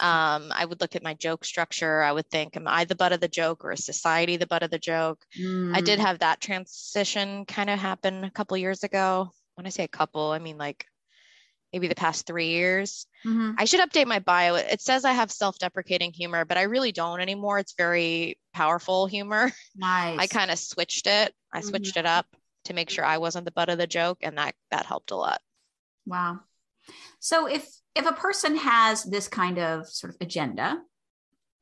Ah. 0.00 0.36
Um, 0.36 0.52
I 0.54 0.64
would 0.64 0.80
look 0.80 0.96
at 0.96 1.02
my 1.02 1.14
joke 1.14 1.44
structure. 1.44 2.02
I 2.02 2.12
would 2.12 2.28
think, 2.30 2.56
am 2.56 2.66
I 2.66 2.84
the 2.84 2.94
butt 2.94 3.12
of 3.12 3.20
the 3.20 3.28
joke 3.28 3.64
or 3.64 3.72
is 3.72 3.84
society 3.84 4.36
the 4.36 4.46
butt 4.46 4.62
of 4.62 4.70
the 4.70 4.78
joke? 4.78 5.24
I 5.72 5.80
did 5.80 5.98
Mm. 5.98 6.02
have 6.02 6.18
that 6.20 6.40
transition 6.40 7.44
kind 7.46 7.70
of 7.70 7.78
happen 7.78 8.24
a 8.24 8.30
couple 8.30 8.56
years 8.56 8.82
ago. 8.82 9.30
When 9.54 9.66
I 9.66 9.70
say 9.70 9.84
a 9.84 9.88
couple, 9.88 10.30
I 10.30 10.38
mean 10.38 10.58
like 10.58 10.86
maybe 11.72 11.88
the 11.88 11.94
past 11.94 12.26
three 12.26 12.48
years. 12.48 13.06
Mhm. 13.24 13.54
I 13.58 13.64
should 13.64 13.80
update 13.80 14.06
my 14.06 14.18
bio. 14.18 14.54
It 14.56 14.80
says 14.80 15.04
I 15.04 15.12
have 15.12 15.30
self 15.30 15.58
deprecating 15.58 16.12
humor, 16.12 16.44
but 16.44 16.58
I 16.58 16.62
really 16.62 16.92
don't 16.92 17.20
anymore. 17.20 17.58
It's 17.58 17.74
very 17.76 18.38
powerful 18.52 19.06
humor. 19.06 19.52
Nice. 19.74 20.18
I 20.20 20.26
kind 20.26 20.50
of 20.50 20.58
switched 20.58 21.06
it. 21.06 21.34
I 21.52 21.62
switched 21.62 21.96
it 21.96 22.04
up 22.04 22.26
to 22.64 22.74
make 22.74 22.90
sure 22.90 23.04
I 23.04 23.18
wasn't 23.18 23.44
the 23.44 23.52
butt 23.52 23.68
of 23.68 23.78
the 23.78 23.86
joke, 23.86 24.18
and 24.22 24.38
that 24.38 24.54
that 24.70 24.86
helped 24.86 25.10
a 25.10 25.16
lot. 25.16 25.40
Wow. 26.06 26.40
So 27.20 27.46
if 27.46 27.68
if 27.94 28.06
a 28.06 28.12
person 28.12 28.56
has 28.56 29.04
this 29.04 29.28
kind 29.28 29.58
of 29.58 29.86
sort 29.88 30.14
of 30.14 30.16
agenda, 30.20 30.80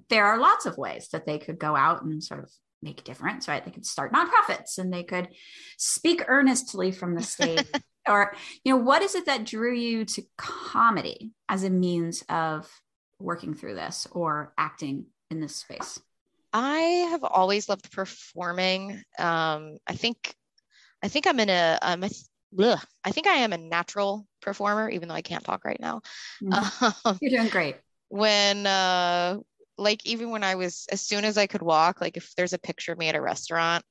there 0.09 0.27
are 0.27 0.39
lots 0.39 0.67
of 0.67 0.79
ways 0.79 1.09
that 1.13 1.27
they 1.27 1.39
could 1.39 1.59
go 1.59 1.77
out 1.77 2.03
and 2.03 2.23
sort 2.23 2.43
of 2.43 2.51
make 2.83 3.01
a 3.01 3.05
difference, 3.05 3.49
right? 3.49 3.65
They 3.65 3.71
could 3.71 3.87
start 3.87 4.13
nonprofits 4.13 4.79
and 4.79 4.93
they 4.93 5.03
could 5.03 5.29
speak 5.77 6.25
earnestly 6.29 6.93
from 6.93 7.15
the 7.15 7.23
stage. 7.23 7.67
or, 8.09 8.35
you 8.65 8.73
know, 8.73 8.83
what 8.83 9.03
is 9.03 9.15
it 9.15 9.27
that 9.27 9.45
drew 9.45 9.75
you 9.75 10.05
to 10.05 10.23
comedy 10.39 11.33
as 11.49 11.65
a 11.65 11.71
means 11.71 12.25
of 12.29 12.69
working 13.19 13.55
through 13.55 13.75
this 13.75 14.07
or 14.11 14.53
acting 14.57 15.07
in 15.31 15.41
this 15.41 15.57
space? 15.57 16.01
I 16.53 16.81
have 17.11 17.23
always 17.23 17.69
loved 17.69 17.93
performing. 17.93 19.03
Um, 19.19 19.77
I 19.87 19.95
think, 19.95 20.35
I 21.03 21.09
think 21.09 21.27
I'm 21.27 21.41
in 21.41 21.49
a, 21.49 21.79
I'm 21.83 22.05
a 22.05 22.11
ugh, 22.59 22.81
I 23.05 23.11
think 23.11 23.27
I 23.27 23.37
am 23.37 23.53
a 23.53 23.59
natural 23.59 24.27
performer, 24.43 24.89
even 24.91 25.09
though 25.09 25.15
I 25.15 25.23
can't 25.23 25.45
talk 25.45 25.65
right 25.65 25.81
now. 25.81 26.03
Um, 26.53 27.19
You're 27.21 27.31
doing 27.31 27.49
great. 27.49 27.77
when, 28.09 28.67
uh, 28.67 29.39
like 29.79 30.05
even 30.05 30.31
when 30.31 30.45
I 30.45 30.57
was, 30.57 30.87
as 30.91 31.01
soon 31.01 31.25
as 31.25 31.39
I 31.39 31.47
could 31.47 31.63
walk, 31.63 32.01
like 32.01 32.17
if 32.17 32.35
there's 32.37 32.53
a 32.53 32.59
picture 32.59 32.93
of 32.93 32.99
me 32.99 33.09
at 33.09 33.15
a 33.15 33.21
restaurant, 33.21 33.85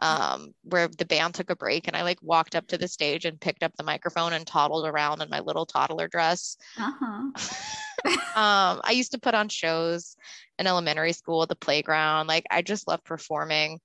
um, 0.00 0.54
where 0.62 0.88
the 0.88 1.04
band 1.04 1.34
took 1.34 1.50
a 1.50 1.56
break 1.56 1.88
and 1.88 1.96
I 1.96 2.02
like 2.02 2.18
walked 2.22 2.54
up 2.54 2.68
to 2.68 2.78
the 2.78 2.88
stage 2.88 3.24
and 3.24 3.40
picked 3.40 3.62
up 3.62 3.72
the 3.76 3.82
microphone 3.82 4.32
and 4.32 4.46
toddled 4.46 4.86
around 4.86 5.22
in 5.22 5.28
my 5.28 5.40
little 5.40 5.66
toddler 5.66 6.08
dress. 6.08 6.56
Uh-huh. 6.78 7.30
um, 8.40 8.80
I 8.84 8.92
used 8.92 9.12
to 9.12 9.18
put 9.18 9.34
on 9.34 9.48
shows 9.48 10.16
in 10.58 10.66
elementary 10.66 11.12
school 11.12 11.42
at 11.42 11.48
the 11.48 11.56
playground. 11.56 12.28
Like 12.28 12.44
I 12.50 12.62
just 12.62 12.86
love 12.86 13.02
performing. 13.04 13.80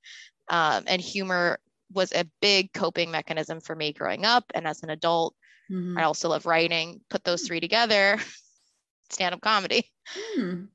Um, 0.50 0.84
and 0.88 1.02
humor 1.02 1.58
was 1.94 2.12
a 2.12 2.26
big 2.42 2.74
coping 2.74 3.12
mechanism 3.12 3.60
for 3.60 3.76
me 3.76 3.94
growing 3.94 4.26
up 4.26 4.46
and 4.54 4.68
as 4.68 4.84
an 4.84 4.90
adult. 4.90 5.36
Mhm. 5.72 5.98
I 6.00 6.04
also 6.04 6.30
love 6.30 6.46
writing. 6.46 7.02
Put 7.10 7.24
those 7.24 7.44
three 7.44 7.60
together, 7.60 8.18
stand 9.10 9.34
up 9.34 9.42
comedy. 9.42 9.92
Hmm. 10.08 10.66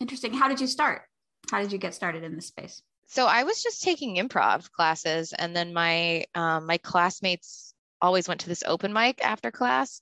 Interesting. 0.00 0.32
How 0.34 0.48
did 0.48 0.60
you 0.60 0.66
start? 0.66 1.02
How 1.50 1.60
did 1.60 1.72
you 1.72 1.78
get 1.78 1.94
started 1.94 2.24
in 2.24 2.34
this 2.34 2.46
space? 2.46 2.82
So 3.06 3.26
I 3.26 3.44
was 3.44 3.62
just 3.62 3.82
taking 3.82 4.16
improv 4.16 4.70
classes, 4.70 5.32
and 5.32 5.54
then 5.54 5.74
my 5.74 6.24
um, 6.34 6.66
my 6.66 6.78
classmates 6.78 7.74
always 8.00 8.26
went 8.26 8.40
to 8.40 8.48
this 8.48 8.62
open 8.66 8.92
mic 8.92 9.24
after 9.24 9.50
class, 9.50 10.00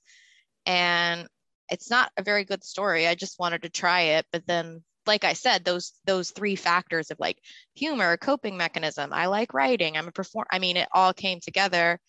and 0.65 1.27
it's 1.69 1.89
not 1.89 2.11
a 2.17 2.23
very 2.23 2.45
good 2.45 2.63
story. 2.63 3.07
I 3.07 3.15
just 3.15 3.37
wanted 3.39 3.63
to 3.63 3.69
try 3.69 4.01
it, 4.01 4.25
but 4.31 4.47
then, 4.47 4.83
like 5.05 5.23
I 5.23 5.33
said, 5.33 5.63
those 5.65 5.93
those 6.05 6.31
three 6.31 6.55
factors 6.55 7.11
of 7.11 7.19
like 7.19 7.37
humor, 7.73 8.17
coping 8.17 8.57
mechanism. 8.57 9.11
I 9.13 9.27
like 9.27 9.53
writing. 9.53 9.97
I'm 9.97 10.07
a 10.07 10.11
perform. 10.11 10.45
I 10.51 10.59
mean, 10.59 10.77
it 10.77 10.87
all 10.93 11.13
came 11.13 11.39
together, 11.39 11.99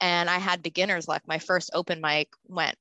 and 0.00 0.30
I 0.30 0.38
had 0.38 0.62
beginner's 0.62 1.08
luck. 1.08 1.22
My 1.26 1.38
first 1.38 1.70
open 1.74 2.00
mic 2.00 2.28
went 2.46 2.76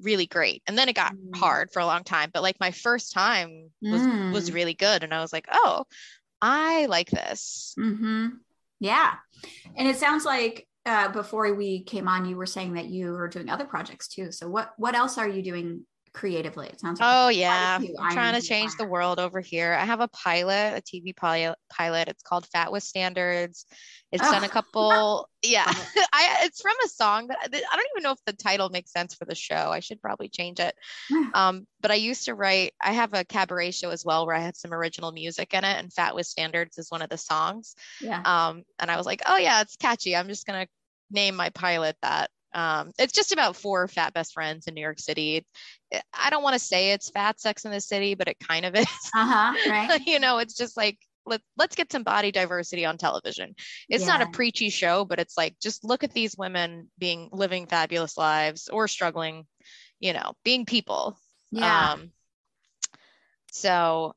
really 0.00 0.26
great, 0.26 0.62
and 0.66 0.76
then 0.76 0.88
it 0.88 0.96
got 0.96 1.14
Mm. 1.14 1.36
hard 1.36 1.70
for 1.72 1.80
a 1.80 1.86
long 1.86 2.02
time. 2.04 2.30
But 2.32 2.42
like 2.42 2.58
my 2.60 2.70
first 2.70 3.12
time 3.12 3.70
was 3.82 4.02
was 4.32 4.50
Mm. 4.50 4.54
really 4.54 4.74
good, 4.74 5.04
and 5.04 5.12
I 5.12 5.20
was 5.20 5.32
like, 5.32 5.46
oh, 5.52 5.84
I 6.40 6.86
like 6.86 7.10
this. 7.10 7.74
Mm-hmm. 7.78 8.28
Yeah. 8.80 9.14
And 9.76 9.88
it 9.88 9.96
sounds 9.96 10.24
like 10.24 10.66
uh, 10.86 11.08
before 11.08 11.54
we 11.54 11.82
came 11.82 12.08
on, 12.08 12.26
you 12.26 12.36
were 12.36 12.44
saying 12.44 12.74
that 12.74 12.86
you 12.86 13.10
were 13.12 13.28
doing 13.28 13.48
other 13.48 13.64
projects 13.64 14.08
too. 14.08 14.30
So 14.32 14.48
what 14.48 14.72
what 14.76 14.94
else 14.94 15.16
are 15.16 15.28
you 15.28 15.42
doing 15.42 15.86
creatively? 16.14 16.68
It 16.68 16.80
sounds 16.80 17.00
like 17.00 17.08
Oh 17.12 17.28
yeah, 17.28 17.78
I'm 17.98 18.12
trying 18.14 18.40
to 18.40 18.46
change 18.46 18.76
the 18.76 18.86
world 18.86 19.18
over 19.18 19.40
here. 19.40 19.74
I 19.74 19.84
have 19.84 20.00
a 20.00 20.08
pilot, 20.08 20.78
a 20.78 20.80
TV 20.82 21.14
pilot. 21.14 22.08
It's 22.08 22.22
called 22.22 22.46
Fat 22.46 22.72
with 22.72 22.82
Standards. 22.82 23.66
It's 24.12 24.22
done 24.30 24.44
a 24.44 24.46
Oh. 24.46 24.48
couple. 24.52 25.28
Yeah, 25.42 25.64
I. 26.12 26.38
It's 26.44 26.62
from 26.62 26.74
a 26.84 26.88
song 26.88 27.26
that 27.26 27.38
I 27.42 27.48
don't 27.48 27.86
even 27.94 28.02
know 28.04 28.12
if 28.12 28.24
the 28.24 28.32
title 28.32 28.70
makes 28.70 28.92
sense 28.92 29.12
for 29.14 29.24
the 29.24 29.34
show. 29.34 29.70
I 29.72 29.80
should 29.80 30.00
probably 30.00 30.28
change 30.28 30.60
it. 30.60 30.74
Um, 31.34 31.66
but 31.80 31.90
I 31.90 31.96
used 31.96 32.26
to 32.26 32.34
write. 32.34 32.72
I 32.80 32.92
have 32.92 33.12
a 33.12 33.24
cabaret 33.24 33.72
show 33.72 33.90
as 33.90 34.04
well 34.04 34.24
where 34.24 34.36
I 34.36 34.40
had 34.40 34.56
some 34.56 34.72
original 34.72 35.10
music 35.10 35.52
in 35.52 35.64
it, 35.64 35.78
and 35.78 35.92
Fat 35.92 36.14
with 36.14 36.26
Standards 36.26 36.78
is 36.78 36.90
one 36.90 37.02
of 37.02 37.10
the 37.10 37.18
songs. 37.18 37.74
yeah. 38.00 38.22
Um, 38.24 38.62
and 38.78 38.88
I 38.90 38.96
was 38.96 39.04
like, 39.06 39.22
oh 39.26 39.36
yeah, 39.36 39.60
it's 39.62 39.76
catchy. 39.76 40.14
I'm 40.14 40.28
just 40.28 40.46
gonna 40.46 40.68
name 41.10 41.34
my 41.34 41.50
pilot 41.50 41.96
that. 42.02 42.30
Um, 42.54 42.92
it's 42.98 43.12
just 43.12 43.32
about 43.32 43.56
four 43.56 43.88
fat 43.88 44.14
best 44.14 44.32
friends 44.32 44.66
in 44.66 44.74
New 44.74 44.80
York 44.80 45.00
City. 45.00 45.44
I 46.12 46.30
don't 46.30 46.42
want 46.42 46.54
to 46.54 46.64
say 46.64 46.92
it's 46.92 47.10
fat 47.10 47.40
Sex 47.40 47.64
in 47.64 47.72
the 47.72 47.80
City, 47.80 48.14
but 48.14 48.28
it 48.28 48.38
kind 48.38 48.64
of 48.64 48.74
is. 48.74 48.86
Uh-huh. 49.14 49.54
Right. 49.70 50.00
you 50.06 50.20
know, 50.20 50.38
it's 50.38 50.54
just 50.54 50.76
like 50.76 50.98
let, 51.26 51.40
let's 51.56 51.74
get 51.74 51.90
some 51.90 52.02
body 52.02 52.32
diversity 52.32 52.84
on 52.84 52.98
television. 52.98 53.54
It's 53.88 54.06
not 54.06 54.22
a 54.22 54.26
preachy 54.26 54.70
show, 54.70 55.04
but 55.04 55.18
it's 55.18 55.36
like 55.36 55.56
just 55.60 55.84
look 55.84 56.04
at 56.04 56.12
these 56.12 56.36
women 56.36 56.88
being 56.98 57.28
living 57.32 57.66
fabulous 57.66 58.16
lives 58.16 58.68
or 58.68 58.88
struggling, 58.88 59.46
you 60.00 60.12
know, 60.12 60.34
being 60.44 60.66
people. 60.66 61.18
Yeah. 61.50 61.92
Um, 61.92 62.10
so 63.50 64.14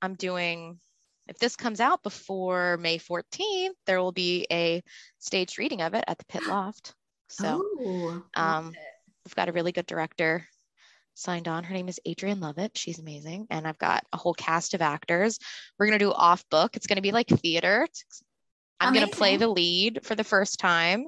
I'm 0.00 0.14
doing, 0.14 0.78
if 1.28 1.38
this 1.38 1.56
comes 1.56 1.80
out 1.80 2.02
before 2.02 2.78
May 2.78 2.98
14th, 2.98 3.70
there 3.86 4.00
will 4.00 4.12
be 4.12 4.46
a 4.50 4.82
staged 5.18 5.58
reading 5.58 5.82
of 5.82 5.94
it 5.94 6.04
at 6.06 6.18
the 6.18 6.24
Pit 6.26 6.46
Loft. 6.46 6.94
So 7.28 7.60
Ooh, 7.60 8.24
um, 8.34 8.72
we've 9.24 9.34
got 9.34 9.48
a 9.48 9.52
really 9.52 9.72
good 9.72 9.86
director 9.86 10.46
signed 11.14 11.48
on. 11.48 11.64
Her 11.64 11.74
name 11.74 11.88
is 11.88 12.00
Adrienne 12.06 12.40
Lovett. 12.40 12.76
She's 12.76 12.98
amazing. 12.98 13.46
And 13.50 13.66
I've 13.66 13.78
got 13.78 14.04
a 14.12 14.16
whole 14.16 14.34
cast 14.34 14.74
of 14.74 14.82
actors. 14.82 15.38
We're 15.78 15.86
going 15.86 15.98
to 15.98 16.04
do 16.04 16.12
off 16.12 16.44
book. 16.50 16.76
It's 16.76 16.86
going 16.86 16.96
to 16.96 17.02
be 17.02 17.12
like 17.12 17.28
theater. 17.28 17.88
I'm 18.78 18.92
going 18.92 19.08
to 19.08 19.16
play 19.16 19.36
the 19.36 19.48
lead 19.48 20.00
for 20.02 20.14
the 20.14 20.24
first 20.24 20.58
time. 20.58 21.06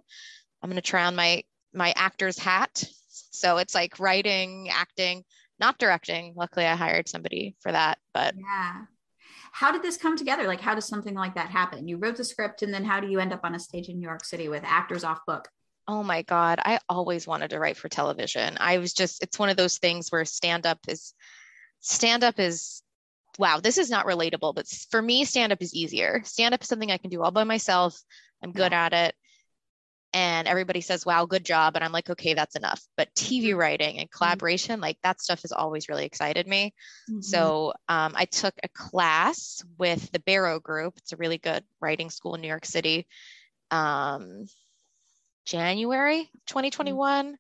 I'm 0.63 0.71
going 0.71 0.81
to 0.81 0.83
try 0.83 1.05
on 1.05 1.15
my 1.15 1.43
my 1.75 1.93
actor's 1.97 2.39
hat. 2.39 2.83
So 3.09 3.59
it's 3.59 3.75
like 3.75 4.01
writing, 4.01 4.71
acting, 4.71 5.25
not 5.61 5.79
directing. 5.79 6.33
Luckily, 6.35 6.65
I 6.65 6.75
hired 6.75 7.09
somebody 7.09 7.57
for 7.61 7.71
that. 7.71 7.99
But 8.15 8.35
yeah. 8.37 8.85
How 9.53 9.73
did 9.73 9.83
this 9.83 9.97
come 9.97 10.17
together? 10.17 10.47
Like, 10.47 10.61
how 10.61 10.75
does 10.75 10.87
something 10.87 11.15
like 11.15 11.35
that 11.35 11.51
happen? 11.51 11.89
You 11.89 11.97
wrote 11.97 12.17
the 12.17 12.25
script, 12.25 12.63
and 12.63 12.73
then 12.73 12.85
how 12.85 13.01
do 13.01 13.09
you 13.09 13.19
end 13.19 13.33
up 13.33 13.41
on 13.45 13.55
a 13.55 13.59
stage 13.59 13.89
in 13.89 13.99
New 13.99 14.07
York 14.07 14.25
City 14.25 14.49
with 14.49 14.63
actors 14.65 15.05
off 15.05 15.21
book? 15.27 15.49
Oh 15.89 16.03
my 16.03 16.21
God, 16.21 16.61
I 16.63 16.81
always 16.87 17.27
wanted 17.27 17.51
to 17.51 17.59
write 17.59 17.79
for 17.79 17.89
television. 17.89 18.59
I 18.61 18.77
was 18.77 18.93
just, 18.93 19.23
it's 19.23 19.39
one 19.39 19.49
of 19.49 19.57
those 19.57 19.79
things 19.79 20.13
where 20.13 20.27
stand 20.27 20.67
up 20.67 20.79
is, 20.87 21.15
stand 21.81 22.23
up 22.23 22.39
is, 22.39 22.83
wow, 23.39 23.61
this 23.61 23.79
is 23.79 23.89
not 23.89 24.05
relatable, 24.05 24.55
but 24.55 24.69
for 24.91 25.01
me, 25.01 25.25
stand 25.25 25.51
up 25.51 25.63
is 25.63 25.73
easier. 25.73 26.21
Stand 26.25 26.53
up 26.53 26.63
is 26.63 26.69
something 26.69 26.91
I 26.91 26.99
can 26.99 27.09
do 27.09 27.23
all 27.23 27.31
by 27.31 27.45
myself. 27.45 27.99
I'm 28.43 28.53
good 28.53 28.75
at 28.75 28.93
it. 28.93 29.15
And 30.13 30.47
everybody 30.47 30.81
says, 30.81 31.07
wow, 31.07 31.27
good 31.27 31.45
job. 31.45 31.75
And 31.75 31.85
I'm 31.85 31.93
like, 31.93 32.11
okay, 32.11 32.35
that's 32.35 32.57
enough. 32.57 32.83
But 32.97 33.15
TV 33.15 33.57
writing 33.57 33.99
and 33.99 34.11
collaboration, 34.11 34.81
like 34.81 34.99
that 35.03 35.21
stuff 35.21 35.43
has 35.43 35.53
always 35.53 35.89
really 35.89 36.05
excited 36.05 36.47
me. 36.47 36.75
Mm-hmm. 37.11 37.21
So 37.21 37.73
um, 37.89 38.13
I 38.15 38.27
took 38.27 38.55
a 38.63 38.69
class 38.69 39.63
with 39.79 40.11
the 40.13 40.21
Barrow 40.21 40.61
Group. 40.61 40.95
It's 40.99 41.13
a 41.13 41.17
really 41.17 41.39
good 41.39 41.63
writing 41.81 42.11
school 42.11 42.35
in 42.35 42.41
New 42.41 42.49
York 42.49 42.65
City. 42.65 43.07
Um, 43.71 44.47
January 45.49 46.31
2021. 46.47 47.39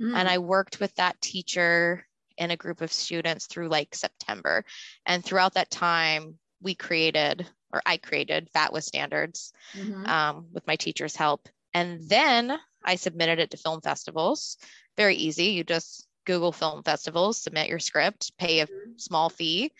Mm. 0.00 0.16
And 0.16 0.28
I 0.28 0.38
worked 0.38 0.78
with 0.78 0.94
that 0.94 1.20
teacher 1.20 2.06
and 2.38 2.52
a 2.52 2.56
group 2.56 2.80
of 2.80 2.92
students 2.92 3.46
through 3.46 3.68
like 3.68 3.96
September. 3.96 4.64
And 5.04 5.24
throughout 5.24 5.54
that 5.54 5.70
time, 5.70 6.38
we 6.62 6.76
created, 6.76 7.46
or 7.72 7.82
I 7.84 7.96
created 7.96 8.48
Fat 8.52 8.72
with 8.72 8.84
Standards 8.84 9.52
Mhm. 9.74 10.06
um, 10.08 10.46
with 10.52 10.66
my 10.68 10.76
teacher's 10.76 11.16
help. 11.16 11.48
And 11.74 12.08
then 12.08 12.56
I 12.84 12.94
submitted 12.94 13.40
it 13.40 13.50
to 13.50 13.56
film 13.56 13.80
festivals. 13.80 14.56
Very 14.96 15.16
easy. 15.16 15.46
You 15.46 15.64
just 15.64 16.06
Google 16.26 16.52
film 16.52 16.84
festivals, 16.84 17.38
submit 17.38 17.68
your 17.68 17.80
script, 17.80 18.36
pay 18.38 18.60
a 18.60 18.66
Mhm. 18.66 19.00
small 19.00 19.30
fee, 19.30 19.72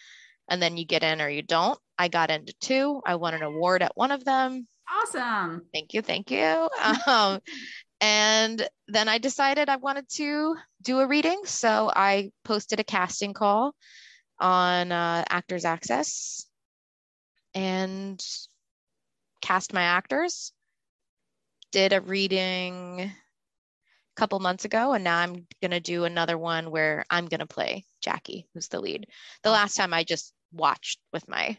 and 0.49 0.61
then 0.61 0.76
you 0.76 0.85
get 0.85 1.04
in 1.04 1.20
or 1.20 1.28
you 1.28 1.42
don't. 1.42 1.78
I 1.97 2.08
got 2.08 2.30
into 2.30 2.54
two. 2.54 3.02
I 3.06 3.14
won 3.14 3.35
an 3.35 3.42
award 3.42 3.82
at 3.82 3.97
one 3.97 4.11
of 4.11 4.25
them. 4.25 4.66
Awesome. 4.90 5.66
Thank 5.73 5.95
you. 5.95 6.02
Thank 6.02 6.30
you. 6.30 6.68
Um, 7.07 7.40
and 8.00 8.68
then 8.87 9.09
I 9.09 9.18
decided 9.18 9.68
I 9.68 9.76
wanted 9.76 10.09
to 10.11 10.54
do 10.83 11.00
a 11.00 11.07
reading. 11.07 11.40
So 11.45 11.90
I 11.95 12.30
posted 12.45 12.78
a 12.78 12.85
casting 12.85 13.33
call 13.33 13.75
on 14.38 14.92
uh, 14.92 15.25
Actors 15.28 15.64
Access 15.64 16.47
and 17.54 18.25
cast 19.42 19.73
my 19.73 19.83
actors. 19.83 20.52
Did 21.73 21.92
a 21.92 22.00
reading 22.00 23.00
a 23.00 23.12
couple 24.16 24.38
months 24.38 24.64
ago, 24.64 24.92
and 24.92 25.04
now 25.04 25.18
I'm 25.18 25.47
going 25.61 25.73
to 25.73 25.80
do 25.80 26.04
another 26.04 26.38
one 26.38 26.71
where 26.71 27.04
I'm 27.11 27.26
going 27.26 27.40
to 27.40 27.47
play 27.47 27.85
Jackie, 28.00 28.47
who's 28.54 28.68
the 28.68 28.80
lead. 28.80 29.07
The 29.42 29.50
last 29.50 29.75
time 29.75 29.92
I 29.92 30.04
just 30.04 30.33
watched 30.52 30.99
with 31.12 31.28
my 31.28 31.59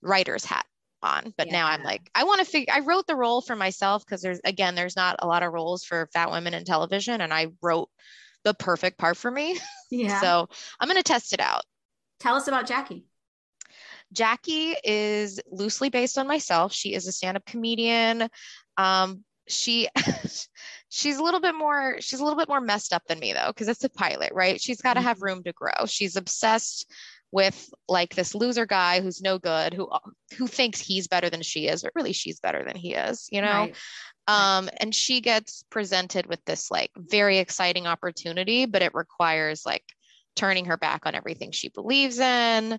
writer's 0.00 0.44
hat 0.44 0.64
on, 1.02 1.34
but 1.36 1.48
now 1.48 1.66
I'm 1.66 1.82
like, 1.82 2.10
I 2.14 2.24
want 2.24 2.40
to 2.40 2.44
figure, 2.44 2.72
I 2.74 2.80
wrote 2.80 3.06
the 3.06 3.16
role 3.16 3.40
for 3.40 3.56
myself 3.56 4.04
because 4.04 4.22
there's, 4.22 4.40
again, 4.44 4.74
there's 4.74 4.96
not 4.96 5.16
a 5.18 5.26
lot 5.26 5.42
of 5.42 5.52
roles 5.52 5.84
for 5.84 6.08
fat 6.12 6.30
women 6.30 6.54
in 6.54 6.64
television, 6.64 7.20
and 7.20 7.32
I 7.32 7.48
wrote 7.62 7.88
the 8.44 8.54
perfect 8.54 8.98
part 8.98 9.16
for 9.16 9.30
me. 9.30 9.58
Yeah. 9.92 10.20
So 10.20 10.48
I'm 10.78 10.86
going 10.86 10.98
to 10.98 11.02
test 11.02 11.32
it 11.32 11.40
out. 11.40 11.64
Tell 12.20 12.36
us 12.36 12.46
about 12.46 12.68
Jackie. 12.68 13.06
Jackie 14.12 14.76
is 14.84 15.40
loosely 15.50 15.90
based 15.90 16.16
on 16.16 16.28
myself. 16.28 16.72
She 16.72 16.94
is 16.94 17.08
a 17.08 17.12
stand-up 17.12 17.44
comedian. 17.44 18.28
Um, 18.76 19.24
she 19.50 19.88
she's 20.88 21.18
a 21.18 21.22
little 21.22 21.40
bit 21.40 21.54
more 21.54 21.96
she's 22.00 22.20
a 22.20 22.24
little 22.24 22.38
bit 22.38 22.48
more 22.48 22.60
messed 22.60 22.92
up 22.92 23.02
than 23.08 23.18
me 23.18 23.32
though 23.32 23.48
because 23.48 23.68
it's 23.68 23.84
a 23.84 23.90
pilot 23.90 24.30
right 24.32 24.60
she's 24.60 24.80
got 24.80 24.94
to 24.94 25.00
have 25.00 25.22
room 25.22 25.42
to 25.42 25.52
grow 25.52 25.86
she's 25.86 26.16
obsessed 26.16 26.90
with 27.32 27.72
like 27.88 28.14
this 28.14 28.34
loser 28.34 28.66
guy 28.66 29.00
who's 29.00 29.20
no 29.22 29.38
good 29.38 29.72
who 29.74 29.88
who 30.36 30.46
thinks 30.46 30.80
he's 30.80 31.06
better 31.08 31.30
than 31.30 31.42
she 31.42 31.68
is 31.68 31.82
but 31.82 31.92
really 31.94 32.12
she's 32.12 32.40
better 32.40 32.64
than 32.64 32.76
he 32.76 32.94
is 32.94 33.28
you 33.30 33.40
know? 33.40 33.48
Right. 33.48 33.74
um 34.26 34.68
and 34.78 34.94
she 34.94 35.20
gets 35.20 35.64
presented 35.70 36.26
with 36.26 36.44
this 36.44 36.70
like 36.70 36.90
very 36.96 37.38
exciting 37.38 37.86
opportunity 37.86 38.66
but 38.66 38.82
it 38.82 38.94
requires 38.94 39.64
like 39.64 39.84
turning 40.36 40.64
her 40.66 40.76
back 40.76 41.06
on 41.06 41.14
everything 41.14 41.50
she 41.52 41.68
believes 41.68 42.18
in. 42.18 42.72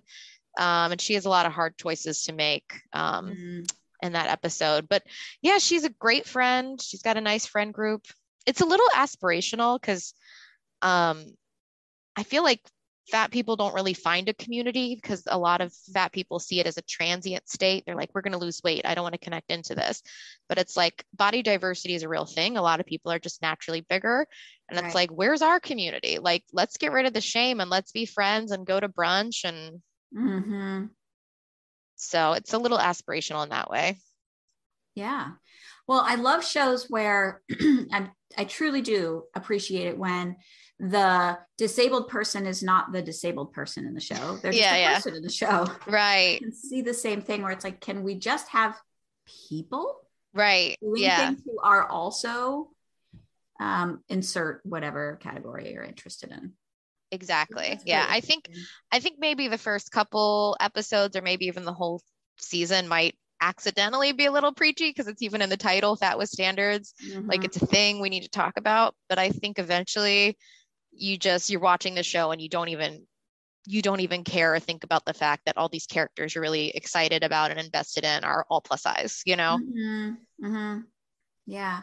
Um 0.58 0.92
and 0.92 1.00
she 1.00 1.14
has 1.14 1.24
a 1.24 1.30
lot 1.30 1.46
of 1.46 1.52
hard 1.52 1.76
choices 1.78 2.22
to 2.24 2.32
make 2.32 2.72
um 2.92 3.30
Mm. 3.30 3.66
in 4.02 4.12
that 4.12 4.28
episode. 4.28 4.88
But 4.88 5.02
yeah 5.40 5.58
she's 5.58 5.84
a 5.84 5.90
great 5.90 6.26
friend. 6.26 6.80
She's 6.80 7.02
got 7.02 7.16
a 7.16 7.20
nice 7.22 7.46
friend 7.46 7.72
group. 7.72 8.06
It's 8.46 8.60
a 8.60 8.66
little 8.66 8.88
aspirational 8.94 9.80
because 9.80 10.12
um 10.82 11.24
i 12.16 12.22
feel 12.24 12.42
like 12.42 12.60
fat 13.10 13.30
people 13.30 13.56
don't 13.56 13.74
really 13.74 13.94
find 13.94 14.28
a 14.28 14.34
community 14.34 14.94
because 14.94 15.24
a 15.26 15.38
lot 15.38 15.60
of 15.60 15.72
fat 15.92 16.12
people 16.12 16.38
see 16.38 16.60
it 16.60 16.66
as 16.66 16.78
a 16.78 16.82
transient 16.82 17.48
state. 17.48 17.84
They're 17.84 17.96
like 17.96 18.10
we're 18.14 18.22
going 18.22 18.32
to 18.32 18.38
lose 18.38 18.60
weight. 18.62 18.86
I 18.86 18.94
don't 18.94 19.02
want 19.02 19.14
to 19.14 19.18
connect 19.18 19.50
into 19.50 19.74
this. 19.74 20.02
But 20.48 20.58
it's 20.58 20.76
like 20.76 21.04
body 21.14 21.42
diversity 21.42 21.94
is 21.94 22.02
a 22.02 22.08
real 22.08 22.26
thing. 22.26 22.56
A 22.56 22.62
lot 22.62 22.80
of 22.80 22.86
people 22.86 23.10
are 23.12 23.18
just 23.18 23.42
naturally 23.42 23.80
bigger. 23.88 24.26
And 24.68 24.78
it's 24.78 24.86
Right. 24.86 24.94
like 24.94 25.10
where's 25.10 25.42
our 25.42 25.60
community? 25.60 26.18
Like 26.18 26.44
let's 26.52 26.76
get 26.76 26.92
rid 26.92 27.06
of 27.06 27.12
the 27.12 27.20
shame 27.20 27.60
and 27.60 27.70
let's 27.70 27.92
be 27.92 28.06
friends 28.06 28.52
and 28.52 28.66
go 28.66 28.78
to 28.78 28.88
brunch 28.88 29.44
and 29.44 29.82
Mhm. 30.14 30.90
so 31.96 32.32
it's 32.32 32.52
a 32.52 32.58
little 32.58 32.78
aspirational 32.78 33.42
in 33.44 33.50
that 33.50 33.70
way. 33.70 33.96
Yeah. 34.94 35.30
Well, 35.86 36.02
I 36.06 36.16
love 36.16 36.44
shows 36.44 36.86
where 36.88 37.42
I, 37.50 38.10
I 38.36 38.44
truly 38.44 38.82
do 38.82 39.24
appreciate 39.34 39.86
it 39.86 39.98
when 39.98 40.36
the 40.82 41.38
disabled 41.56 42.08
person 42.08 42.44
is 42.44 42.60
not 42.62 42.90
the 42.92 43.00
disabled 43.00 43.52
person 43.52 43.86
in 43.86 43.94
the 43.94 44.00
show. 44.00 44.36
They're 44.42 44.50
just 44.52 44.64
Yeah, 44.64 44.74
a 44.74 44.80
yeah. 44.80 44.94
person 44.94 45.14
in 45.14 45.22
the 45.22 45.30
show. 45.30 45.70
right 45.86 46.38
can 46.40 46.52
see 46.52 46.82
the 46.82 46.92
same 46.92 47.22
thing 47.22 47.42
where 47.42 47.52
it's 47.52 47.64
like, 47.64 47.80
can 47.80 48.02
we 48.02 48.16
just 48.16 48.48
have 48.48 48.76
people 49.48 50.00
right 50.34 50.76
yeah 50.96 51.28
things 51.28 51.42
who 51.44 51.60
are 51.60 51.86
also 51.86 52.68
um, 53.60 54.02
insert 54.08 54.60
whatever 54.64 55.16
category 55.22 55.72
you're 55.72 55.84
interested 55.84 56.32
in? 56.32 56.52
Exactly. 57.12 57.78
Yeah. 57.84 58.06
I 58.08 58.20
think. 58.20 58.48
I 58.90 58.98
think 58.98 59.16
maybe 59.20 59.46
the 59.46 59.58
first 59.58 59.92
couple 59.92 60.56
episodes 60.60 61.14
or 61.14 61.22
maybe 61.22 61.44
even 61.46 61.64
the 61.64 61.72
whole 61.72 62.00
season 62.38 62.88
might 62.88 63.14
accidentally 63.40 64.12
be 64.12 64.24
a 64.26 64.32
little 64.32 64.52
preachy 64.52 64.88
because 64.90 65.06
it's 65.08 65.22
even 65.22 65.42
in 65.42 65.50
the 65.50 65.56
title 65.56 65.94
fat 65.96 66.16
with 66.18 66.28
standards 66.28 66.94
like 67.26 67.40
Mhm. 67.40 67.44
it's 67.44 67.56
a 67.60 67.66
thing 67.66 68.00
we 68.00 68.08
need 68.08 68.22
to 68.22 68.28
talk 68.30 68.52
about 68.56 68.94
but 69.08 69.18
i 69.18 69.30
think 69.30 69.58
eventually 69.58 70.38
you 70.92 71.16
just 71.18 71.50
you're 71.50 71.60
watching 71.60 71.94
the 71.94 72.02
show 72.02 72.30
and 72.30 72.40
you 72.40 72.48
don't 72.48 72.68
even 72.68 73.06
you 73.66 73.80
don't 73.80 74.00
even 74.00 74.24
care 74.24 74.54
or 74.54 74.60
think 74.60 74.84
about 74.84 75.04
the 75.04 75.14
fact 75.14 75.42
that 75.46 75.56
all 75.56 75.68
these 75.68 75.86
characters 75.86 76.34
you're 76.34 76.42
really 76.42 76.70
excited 76.70 77.22
about 77.22 77.50
and 77.50 77.60
invested 77.60 78.04
in 78.04 78.24
are 78.24 78.44
all 78.48 78.60
plus 78.60 78.82
size 78.82 79.22
you 79.24 79.36
know 79.36 79.58
Mhm. 79.60 80.16
Mhm. 80.42 80.84
Yeah. 81.46 81.82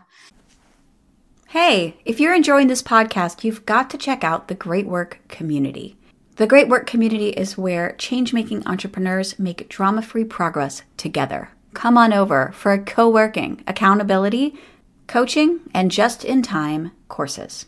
Hey, 1.48 1.98
if 2.06 2.20
you're 2.20 2.36
enjoying 2.36 2.68
this 2.68 2.84
podcast, 2.84 3.44
you've 3.44 3.66
got 3.66 3.90
to 3.90 3.98
check 3.98 4.24
out 4.24 4.48
the 4.48 4.56
Great 4.56 4.86
Work 4.86 5.20
Community. 5.28 5.96
The 6.36 6.46
Great 6.48 6.70
Work 6.70 6.86
Community 6.86 7.30
is 7.30 7.58
where 7.58 7.94
change 7.98 8.34
making 8.34 8.66
entrepreneurs 8.68 9.38
make 9.40 9.68
drama 9.68 10.02
free 10.02 10.24
progress 10.24 10.84
together. 10.96 11.50
Come 11.74 11.98
on 11.98 12.14
over 12.14 12.52
for 12.54 12.72
a 12.72 12.80
co 12.80 13.10
working, 13.10 13.64
accountability, 13.68 14.54
coaching, 15.08 15.62
and 15.74 15.90
just 15.92 16.24
in 16.24 16.42
time 16.44 16.92
courses. 17.08 17.66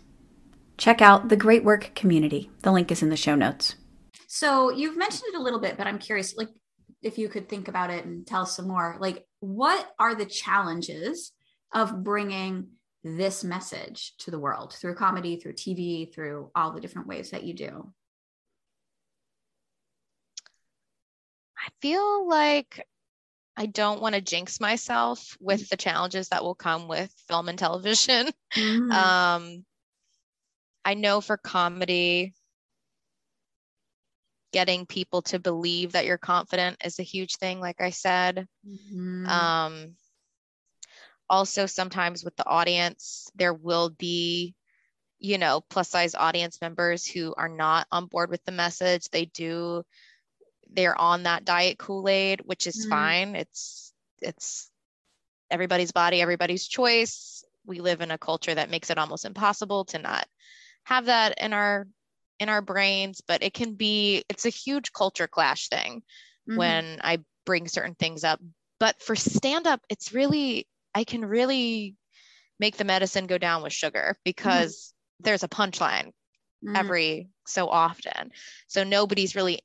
Check 0.82 1.00
out 1.00 1.30
the 1.30 1.38
Great 1.38 1.64
Work 1.64 1.92
Community. 1.94 2.50
The 2.64 2.72
link 2.72 2.92
is 2.92 3.04
in 3.04 3.10
the 3.10 3.16
show 3.16 3.36
notes. 3.36 3.76
So 4.26 4.72
you've 4.72 4.98
mentioned 4.98 5.32
it 5.32 5.38
a 5.38 5.44
little 5.44 5.60
bit, 5.60 5.78
but 5.78 5.86
I'm 5.86 6.00
curious, 6.00 6.36
like, 6.36 6.48
if 7.04 7.20
you 7.20 7.30
could 7.30 7.48
think 7.48 7.68
about 7.68 7.92
it 7.92 8.04
and 8.04 8.26
tell 8.26 8.42
us 8.42 8.56
some 8.56 8.68
more, 8.68 8.98
like, 9.00 9.24
what 9.42 9.88
are 10.00 10.16
the 10.16 10.26
challenges 10.26 11.34
of 11.72 12.04
bringing 12.04 12.70
this 13.04 13.44
message 13.44 14.14
to 14.22 14.32
the 14.32 14.40
world 14.40 14.74
through 14.74 14.96
comedy, 14.96 15.36
through 15.36 15.54
TV, 15.54 16.12
through 16.12 16.50
all 16.56 16.72
the 16.72 16.82
different 16.82 17.08
ways 17.08 17.30
that 17.30 17.44
you 17.44 17.54
do? 17.54 17.94
I 21.60 21.70
feel 21.80 22.28
like 22.28 22.88
I 23.56 23.68
don't 23.68 24.02
want 24.02 24.16
to 24.16 24.22
jinx 24.22 24.60
myself 24.60 25.38
with 25.40 25.70
the 25.70 25.78
challenges 25.78 26.30
that 26.30 26.44
will 26.44 26.56
come 26.56 26.88
with 26.88 27.14
film 27.28 27.50
and 27.50 27.60
television. 27.60 28.30
Mm-hmm. 28.56 28.92
Um, 28.92 29.64
I 30.84 30.96
know 30.96 31.22
for 31.22 31.38
comedy, 31.38 32.34
getting 34.52 34.86
people 34.86 35.22
to 35.22 35.40
believe 35.40 35.94
that 35.94 36.06
you're 36.06 36.18
confident 36.18 36.78
is 36.84 37.00
a 37.00 37.04
huge 37.04 37.38
thing, 37.38 37.60
like 37.60 37.82
I 37.82 37.92
said. 37.92 38.48
Mm-hmm. 38.68 39.26
Um, 39.28 39.96
also, 41.30 41.66
sometimes 41.66 42.24
with 42.26 42.36
the 42.36 42.46
audience, 42.46 43.32
there 43.36 43.54
will 43.54 43.90
be, 43.90 44.54
you 45.20 45.38
know, 45.38 45.62
plus 45.70 45.90
size 45.90 46.16
audience 46.16 46.60
members 46.62 47.06
who 47.08 47.34
are 47.38 47.48
not 47.48 47.88
on 47.92 48.08
board 48.08 48.30
with 48.30 48.44
the 48.44 48.52
message. 48.52 49.10
They 49.10 49.26
do, 49.26 49.84
they're 50.70 51.00
on 51.00 51.24
that 51.24 51.46
diet 51.46 51.78
Kool 51.78 52.10
Aid, 52.10 52.42
which 52.44 52.68
is 52.68 52.82
mm-hmm. 52.82 52.90
fine. 52.90 53.36
It's, 53.36 53.94
it's 54.22 54.70
everybody's 55.50 55.92
body, 55.92 56.22
everybody's 56.22 56.68
choice. 56.68 57.46
We 57.66 57.80
live 57.80 58.02
in 58.02 58.12
a 58.12 58.18
culture 58.18 58.54
that 58.54 58.70
makes 58.70 58.90
it 58.90 58.98
almost 58.98 59.24
impossible 59.24 59.86
to 59.86 60.00
not 60.00 60.28
have 60.84 61.06
that 61.06 61.36
in 61.40 61.54
our 61.54 61.88
in 62.40 62.50
our 62.50 62.62
brains, 62.62 63.22
but 63.28 63.44
it 63.44 63.54
can 63.54 63.76
be 63.76 64.24
it's 64.30 64.46
a 64.46 64.50
huge 64.50 64.94
culture 64.94 65.28
clash 65.28 65.70
thing 65.70 66.02
mm-hmm. 66.50 66.58
when 66.58 67.00
I 67.04 67.20
bring 67.46 67.68
certain 67.68 67.96
things 67.96 68.24
up. 68.24 68.40
But 68.80 69.02
for 69.02 69.16
stand 69.16 69.68
up, 69.68 69.82
it's 69.90 70.14
really 70.14 70.68
I 70.94 71.04
can 71.04 71.24
really 71.24 71.96
make 72.60 72.78
the 72.78 72.84
medicine 72.84 73.28
go 73.28 73.38
down 73.38 73.64
with 73.64 73.74
sugar 73.74 74.18
because 74.24 74.76
mm-hmm. 74.76 75.24
there's 75.26 75.44
a 75.44 75.48
punchline 75.48 76.12
mm-hmm. 76.64 76.76
every 76.76 77.30
so 77.46 77.68
often. 77.68 78.32
So 78.68 78.84
nobody's 78.84 79.36
really 79.36 79.62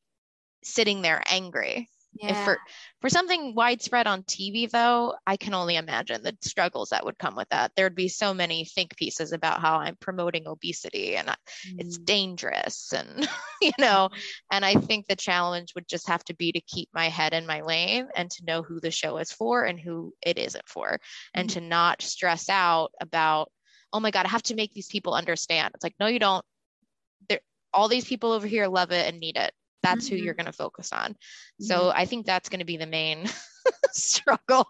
sitting 0.63 1.03
there 1.03 1.23
angry. 1.31 1.89
Yeah. 2.21 2.31
If 2.31 2.45
for 2.45 2.59
for 3.01 3.09
something 3.11 3.55
widespread 3.55 4.07
on 4.07 4.23
TV, 4.23 4.71
though, 4.71 5.15
I 5.27 5.37
can 5.37 5.55
only 5.55 5.77
imagine 5.77 6.23
the 6.23 6.37
struggles 6.41 6.91
that 6.91 7.05
would 7.05 7.19
come 7.19 7.37
with 7.37 7.49
that. 7.51 7.73
There'd 7.77 7.95
be 7.95 8.09
so 8.09 8.33
many 8.33 8.65
think 8.65 8.97
pieces 8.97 9.33
about 9.33 9.61
how 9.61 9.79
I'm 9.79 9.97
promoting 9.97 10.47
obesity 10.47 11.17
and 11.17 11.29
mm. 11.29 11.35
it's 11.79 11.99
dangerous, 11.99 12.93
and 12.93 13.29
you 13.61 13.73
know, 13.79 14.11
and 14.51 14.65
I 14.65 14.75
think 14.75 15.07
the 15.07 15.17
challenge 15.17 15.75
would 15.75 15.89
just 15.89 16.09
have 16.09 16.25
to 16.25 16.35
be 16.35 16.53
to 16.53 16.61
keep 16.61 16.89
my 16.95 17.09
head 17.09 17.35
in 17.35 17.47
my 17.47 17.63
lane 17.63 18.09
and 18.17 18.31
to 18.33 18.45
know 18.45 18.63
who 18.63 18.81
the 18.81 18.91
show 18.91 19.19
is 19.19 19.33
for 19.33 19.65
and 19.65 19.79
who 19.79 20.15
it 20.23 20.39
isn't 20.39 20.69
for, 20.69 20.99
and 21.35 21.49
mm-hmm. 21.49 21.61
to 21.61 21.67
not 21.67 22.03
stress 22.03 22.49
out 22.49 22.93
about, 23.01 23.51
oh 23.93 24.01
my 24.01 24.11
God, 24.11 24.27
I 24.27 24.31
have 24.31 24.43
to 24.45 24.55
make 24.55 24.73
these 24.73 24.89
people 24.89 25.15
understand. 25.15 25.73
It's 25.75 25.85
like, 25.85 25.97
no, 26.01 26.07
you 26.07 26.19
don't. 26.19 26.45
They're, 27.29 27.41
all 27.73 27.89
these 27.89 28.07
people 28.07 28.33
over 28.33 28.47
here 28.47 28.69
love 28.69 28.91
it 28.91 29.07
and 29.07 29.21
need 29.21 29.37
it 29.37 29.53
that's 29.87 30.07
mm-hmm. 30.07 30.17
who 30.17 30.23
you're 30.23 30.35
mm-hmm. 30.35 30.43
going 30.43 30.53
to 30.53 30.57
focus 30.57 30.93
on. 30.93 31.13
Mm-hmm. 31.13 31.65
So 31.65 31.91
I 31.95 32.05
think 32.07 32.27
that's 32.27 32.49
going 32.49 32.61
to 32.61 32.67
be 32.67 32.77
the 32.77 32.87
main 32.87 33.29
struggle 33.93 34.67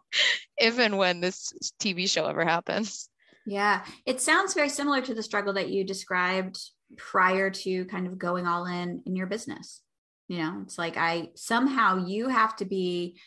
if 0.58 0.78
and 0.78 0.98
when 0.98 1.20
this 1.20 1.52
TV 1.80 2.08
show 2.08 2.26
ever 2.26 2.44
happens. 2.44 3.08
Yeah, 3.46 3.84
it 4.04 4.20
sounds 4.20 4.54
very 4.54 4.68
similar 4.68 5.00
to 5.02 5.14
the 5.14 5.22
struggle 5.22 5.54
that 5.54 5.68
you 5.68 5.84
described 5.84 6.58
prior 6.96 7.50
to 7.50 7.84
kind 7.86 8.06
of 8.06 8.18
going 8.18 8.46
all 8.46 8.66
in 8.66 9.02
in 9.06 9.16
your 9.16 9.26
business. 9.26 9.82
You 10.28 10.38
know, 10.38 10.60
it's 10.64 10.76
like 10.76 10.96
I 10.96 11.30
somehow 11.34 12.04
you 12.06 12.28
have 12.28 12.56
to 12.56 12.64
be 12.64 13.18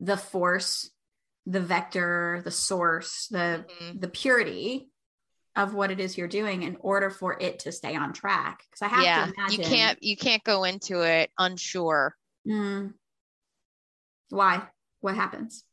the 0.00 0.16
force, 0.16 0.90
the 1.46 1.60
vector, 1.60 2.42
the 2.44 2.50
source, 2.50 3.28
the 3.30 3.64
mm-hmm. 3.68 4.00
the 4.00 4.08
purity 4.08 4.88
of 5.58 5.74
what 5.74 5.90
it 5.90 5.98
is 5.98 6.16
you're 6.16 6.28
doing 6.28 6.62
in 6.62 6.76
order 6.80 7.10
for 7.10 7.36
it 7.40 7.58
to 7.58 7.72
stay 7.72 7.96
on 7.96 8.12
track. 8.12 8.62
Because 8.70 8.82
i 8.82 8.88
have 8.88 9.04
yeah, 9.04 9.26
to 9.26 9.32
imagine 9.34 9.60
you 9.60 9.66
can't 9.66 10.02
you 10.02 10.16
can't 10.16 10.44
go 10.44 10.64
into 10.64 11.02
it 11.02 11.30
unsure. 11.36 12.14
Mm. 12.48 12.94
why? 14.30 14.62
What 15.00 15.16
happens? 15.16 15.64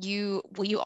You 0.00 0.42
well 0.56 0.64
you 0.64 0.82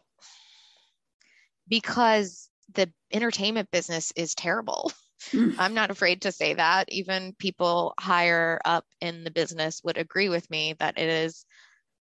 because 1.68 2.50
the 2.74 2.90
entertainment 3.12 3.70
business 3.70 4.12
is 4.16 4.34
terrible. 4.34 4.92
Mm. 5.30 5.54
i'm 5.58 5.74
not 5.74 5.92
afraid 5.92 6.22
to 6.22 6.32
say 6.32 6.54
that. 6.54 6.86
Even 6.90 7.32
people 7.38 7.94
higher 7.98 8.60
up 8.64 8.84
in 9.00 9.22
the 9.22 9.30
business 9.30 9.80
would 9.84 9.98
agree 9.98 10.28
with 10.28 10.50
me 10.50 10.74
that 10.80 10.98
it 10.98 11.08
is 11.08 11.46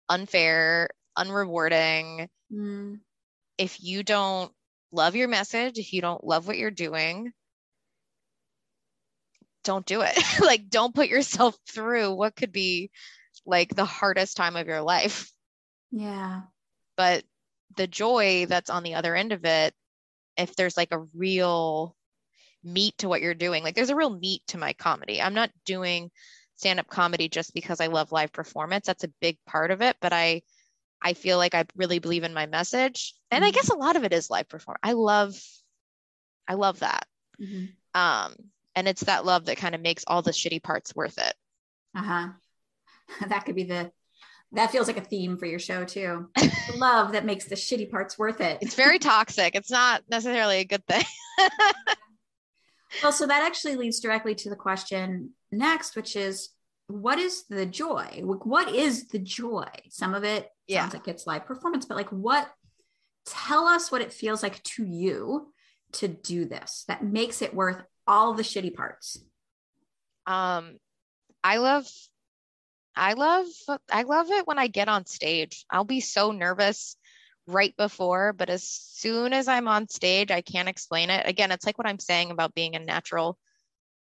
unfair 0.07 0.89
unrewarding. 1.17 2.29
Mm. 2.53 2.99
if 3.57 3.83
you 3.83 4.01
don't 4.01 4.53
love 4.91 5.15
your 5.15 5.27
message, 5.27 5.77
if 5.77 5.93
you 5.93 6.01
don't 6.01 6.23
love 6.23 6.47
what 6.47 6.57
you're 6.57 6.71
doing, 6.71 7.31
don't 9.63 9.85
do 9.85 10.01
it. 10.01 10.17
like, 10.41 10.69
don't 10.69 10.95
put 10.95 11.09
yourself 11.09 11.55
through 11.69 12.13
what 12.13 12.35
could 12.35 12.51
be 12.51 12.89
like 13.45 13.75
the 13.75 13.85
hardest 13.85 14.37
time 14.37 14.55
of 14.55 14.67
your 14.67 14.81
life. 14.81 15.31
Yeah. 15.91 16.41
But 16.95 17.23
the 17.75 17.87
joy 17.87 18.45
that's 18.47 18.69
on 18.69 18.83
the 18.83 18.95
other 18.95 19.15
end 19.15 19.31
of 19.31 19.45
it, 19.45 19.73
if 20.37 20.55
there's 20.55 20.77
like 20.77 20.91
a 20.91 21.05
real 21.13 21.95
meat 22.63 22.97
to 22.99 23.09
what 23.09 23.21
you're 23.21 23.33
doing, 23.33 23.63
like 23.63 23.75
there's 23.75 23.89
a 23.89 23.95
real 23.95 24.09
meat 24.09 24.41
to 24.47 24.57
my 24.57 24.73
comedy. 24.73 25.21
I'm 25.21 25.33
not 25.33 25.51
doing 25.65 26.11
stand 26.55 26.79
up 26.79 26.87
comedy 26.87 27.29
just 27.29 27.53
because 27.53 27.79
I 27.79 27.87
love 27.87 28.11
live 28.11 28.31
performance. 28.31 28.85
That's 28.85 29.03
a 29.03 29.13
big 29.21 29.37
part 29.45 29.71
of 29.71 29.81
it. 29.81 29.95
But 30.01 30.11
I, 30.11 30.41
I 31.01 31.13
feel 31.13 31.37
like 31.37 31.55
I 31.55 31.65
really 31.75 31.99
believe 31.99 32.23
in 32.23 32.33
my 32.33 32.45
message. 32.45 33.13
And 33.31 33.43
mm-hmm. 33.43 33.49
I 33.49 33.51
guess 33.51 33.69
a 33.69 33.75
lot 33.75 33.95
of 33.95 34.03
it 34.03 34.13
is 34.13 34.29
live 34.29 34.49
perform. 34.49 34.77
I 34.83 34.93
love, 34.93 35.39
I 36.47 36.55
love 36.55 36.79
that. 36.79 37.05
Mm-hmm. 37.41 37.99
Um, 37.99 38.35
and 38.75 38.87
it's 38.87 39.03
that 39.05 39.25
love 39.25 39.45
that 39.45 39.57
kind 39.57 39.75
of 39.75 39.81
makes 39.81 40.03
all 40.07 40.21
the 40.21 40.31
shitty 40.31 40.61
parts 40.61 40.95
worth 40.95 41.17
it. 41.17 41.33
Uh 41.95 42.03
huh. 42.03 42.27
That 43.29 43.45
could 43.45 43.55
be 43.55 43.63
the, 43.63 43.89
that 44.51 44.71
feels 44.71 44.87
like 44.87 44.97
a 44.97 45.01
theme 45.01 45.37
for 45.37 45.45
your 45.45 45.59
show 45.59 45.85
too. 45.85 46.29
love 46.75 47.13
that 47.13 47.25
makes 47.25 47.45
the 47.45 47.55
shitty 47.55 47.89
parts 47.89 48.19
worth 48.19 48.41
it. 48.41 48.57
It's 48.61 48.75
very 48.75 48.99
toxic. 48.99 49.55
It's 49.55 49.71
not 49.71 50.03
necessarily 50.09 50.59
a 50.59 50.65
good 50.65 50.85
thing. 50.85 51.05
well, 53.03 53.13
so 53.13 53.27
that 53.27 53.43
actually 53.43 53.77
leads 53.77 53.99
directly 53.99 54.35
to 54.35 54.49
the 54.49 54.55
question 54.55 55.31
next, 55.51 55.95
which 55.95 56.15
is 56.15 56.49
what 56.87 57.19
is 57.19 57.43
the 57.49 57.65
joy? 57.65 58.21
What 58.23 58.73
is 58.73 59.07
the 59.07 59.19
joy? 59.19 59.67
Some 59.89 60.13
of 60.13 60.23
it 60.23 60.49
yeah. 60.67 60.81
sounds 60.81 60.93
like 60.93 61.07
it's 61.07 61.27
live 61.27 61.45
performance, 61.45 61.85
but 61.85 61.97
like 61.97 62.09
what 62.09 62.49
tell 63.25 63.67
us 63.67 63.91
what 63.91 64.01
it 64.01 64.13
feels 64.13 64.41
like 64.41 64.63
to 64.63 64.85
you 64.85 65.53
to 65.91 66.07
do 66.07 66.45
this 66.45 66.85
that 66.87 67.03
makes 67.03 67.41
it 67.41 67.53
worth 67.53 67.81
all 68.07 68.33
the 68.33 68.43
shitty 68.43 68.73
parts. 68.73 69.19
Um 70.25 70.77
I 71.43 71.57
love 71.57 71.87
I 72.95 73.13
love 73.13 73.45
I 73.91 74.03
love 74.03 74.31
it 74.31 74.47
when 74.47 74.57
I 74.57 74.67
get 74.67 74.87
on 74.87 75.05
stage. 75.05 75.65
I'll 75.69 75.83
be 75.83 75.99
so 75.99 76.31
nervous 76.31 76.95
right 77.47 77.75
before, 77.77 78.33
but 78.33 78.49
as 78.49 78.63
soon 78.63 79.33
as 79.33 79.47
I'm 79.47 79.67
on 79.67 79.87
stage, 79.87 80.31
I 80.31 80.41
can't 80.41 80.69
explain 80.69 81.09
it. 81.09 81.27
Again, 81.27 81.51
it's 81.51 81.65
like 81.65 81.77
what 81.77 81.87
I'm 81.87 81.99
saying 81.99 82.31
about 82.31 82.55
being 82.55 82.75
a 82.75 82.79
natural 82.79 83.37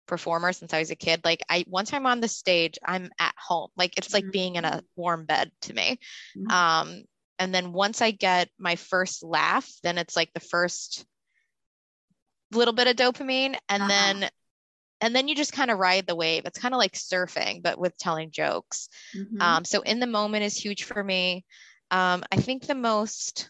performer 0.09 0.51
since 0.51 0.73
I 0.73 0.79
was 0.79 0.91
a 0.91 0.95
kid. 0.95 1.21
Like 1.23 1.41
I 1.47 1.63
once 1.67 1.93
I'm 1.93 2.05
on 2.05 2.19
the 2.19 2.27
stage, 2.27 2.77
I'm 2.83 3.09
at 3.19 3.35
home. 3.37 3.69
Like 3.77 3.97
it's 3.97 4.13
like 4.13 4.31
being 4.31 4.55
in 4.55 4.65
a 4.65 4.69
mm-hmm. 4.69 4.79
warm 4.95 5.25
bed 5.25 5.51
to 5.61 5.73
me. 5.73 5.99
Mm-hmm. 6.37 6.51
Um, 6.51 7.03
and 7.37 7.55
then 7.55 7.71
once 7.71 8.01
I 8.01 8.11
get 8.11 8.49
my 8.57 8.75
first 8.75 9.23
laugh, 9.23 9.71
then 9.83 9.97
it's 9.97 10.17
like 10.17 10.33
the 10.33 10.41
first 10.41 11.05
little 12.51 12.73
bit 12.73 12.87
of 12.87 12.95
dopamine, 12.97 13.55
and 13.69 13.83
uh-huh. 13.83 13.87
then 13.87 14.29
and 15.01 15.15
then 15.15 15.27
you 15.27 15.35
just 15.35 15.53
kind 15.53 15.71
of 15.71 15.79
ride 15.79 16.07
the 16.07 16.15
wave. 16.15 16.43
It's 16.45 16.59
kind 16.59 16.73
of 16.73 16.79
like 16.79 16.93
surfing, 16.93 17.63
but 17.63 17.79
with 17.79 17.97
telling 17.97 18.31
jokes. 18.31 18.89
Mm-hmm. 19.15 19.41
Um, 19.41 19.65
so 19.65 19.81
in 19.81 19.99
the 19.99 20.07
moment 20.07 20.43
is 20.43 20.57
huge 20.57 20.83
for 20.83 21.01
me. 21.01 21.45
Um, 21.91 22.23
I 22.31 22.37
think 22.37 22.65
the 22.65 22.75
most. 22.75 23.49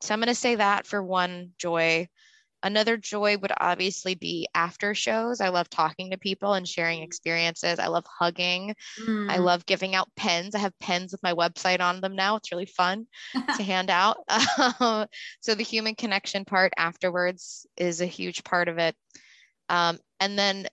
So 0.00 0.14
I'm 0.14 0.20
going 0.20 0.28
to 0.28 0.34
say 0.34 0.56
that 0.56 0.86
for 0.86 1.02
one 1.02 1.50
joy. 1.58 2.08
Another 2.62 2.96
joy 2.96 3.38
would 3.38 3.52
obviously 3.56 4.14
be 4.14 4.46
after 4.54 4.94
shows. 4.94 5.40
I 5.40 5.48
love 5.48 5.70
talking 5.70 6.10
to 6.10 6.18
people 6.18 6.52
and 6.52 6.68
sharing 6.68 7.02
experiences. 7.02 7.78
I 7.78 7.86
love 7.86 8.04
hugging. 8.06 8.74
Mm. 9.02 9.30
I 9.30 9.38
love 9.38 9.64
giving 9.64 9.94
out 9.94 10.14
pens. 10.14 10.54
I 10.54 10.58
have 10.58 10.78
pens 10.78 11.12
with 11.12 11.22
my 11.22 11.32
website 11.32 11.80
on 11.80 12.00
them 12.00 12.14
now. 12.14 12.36
It's 12.36 12.52
really 12.52 12.66
fun 12.66 13.06
to 13.56 13.62
hand 13.62 13.90
out. 13.90 14.18
Um, 14.80 15.06
so 15.40 15.54
the 15.54 15.62
human 15.62 15.94
connection 15.94 16.44
part 16.44 16.72
afterwards 16.76 17.66
is 17.76 18.00
a 18.00 18.06
huge 18.06 18.44
part 18.44 18.68
of 18.68 18.78
it. 18.78 18.94
Um, 19.68 19.98
and 20.18 20.38
then 20.38 20.66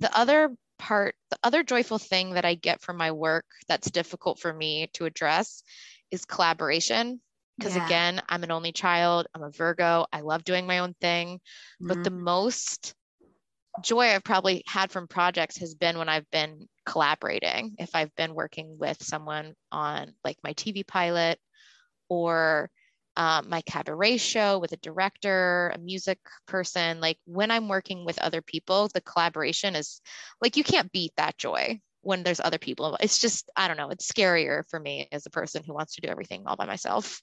the 0.00 0.16
other 0.16 0.50
part, 0.78 1.14
the 1.30 1.38
other 1.42 1.62
joyful 1.62 1.98
thing 1.98 2.34
that 2.34 2.44
I 2.44 2.54
get 2.54 2.80
from 2.80 2.96
my 2.96 3.12
work 3.12 3.44
that's 3.68 3.90
difficult 3.90 4.38
for 4.38 4.52
me 4.52 4.88
to 4.94 5.04
address 5.04 5.62
is 6.10 6.24
collaboration 6.24 7.20
because 7.62 7.76
yeah. 7.76 7.86
again 7.86 8.22
i'm 8.28 8.42
an 8.42 8.50
only 8.50 8.72
child 8.72 9.26
i'm 9.34 9.42
a 9.42 9.50
virgo 9.50 10.04
i 10.12 10.20
love 10.20 10.44
doing 10.44 10.66
my 10.66 10.78
own 10.78 10.94
thing 11.00 11.36
mm-hmm. 11.36 11.88
but 11.88 12.02
the 12.02 12.10
mm-hmm. 12.10 12.24
most 12.24 12.94
joy 13.82 14.06
i've 14.06 14.24
probably 14.24 14.62
had 14.66 14.90
from 14.90 15.06
projects 15.06 15.58
has 15.58 15.74
been 15.74 15.96
when 15.98 16.08
i've 16.08 16.28
been 16.30 16.66
collaborating 16.84 17.74
if 17.78 17.90
i've 17.94 18.14
been 18.16 18.34
working 18.34 18.76
with 18.78 19.02
someone 19.02 19.54
on 19.70 20.12
like 20.24 20.36
my 20.44 20.52
tv 20.54 20.86
pilot 20.86 21.38
or 22.08 22.70
um, 23.14 23.50
my 23.50 23.60
cabaret 23.62 24.16
show 24.16 24.58
with 24.58 24.72
a 24.72 24.78
director 24.78 25.70
a 25.74 25.78
music 25.78 26.18
person 26.46 27.00
like 27.00 27.18
when 27.26 27.50
i'm 27.50 27.68
working 27.68 28.04
with 28.04 28.18
other 28.18 28.42
people 28.42 28.88
the 28.94 29.00
collaboration 29.02 29.76
is 29.76 30.00
like 30.40 30.56
you 30.56 30.64
can't 30.64 30.92
beat 30.92 31.12
that 31.16 31.36
joy 31.38 31.78
when 32.02 32.22
there's 32.22 32.40
other 32.40 32.58
people. 32.58 32.96
It's 33.00 33.18
just, 33.18 33.50
I 33.56 33.68
don't 33.68 33.76
know, 33.76 33.90
it's 33.90 34.10
scarier 34.10 34.68
for 34.68 34.78
me 34.78 35.08
as 35.12 35.26
a 35.26 35.30
person 35.30 35.62
who 35.64 35.72
wants 35.72 35.94
to 35.94 36.00
do 36.00 36.08
everything 36.08 36.42
all 36.46 36.56
by 36.56 36.66
myself. 36.66 37.20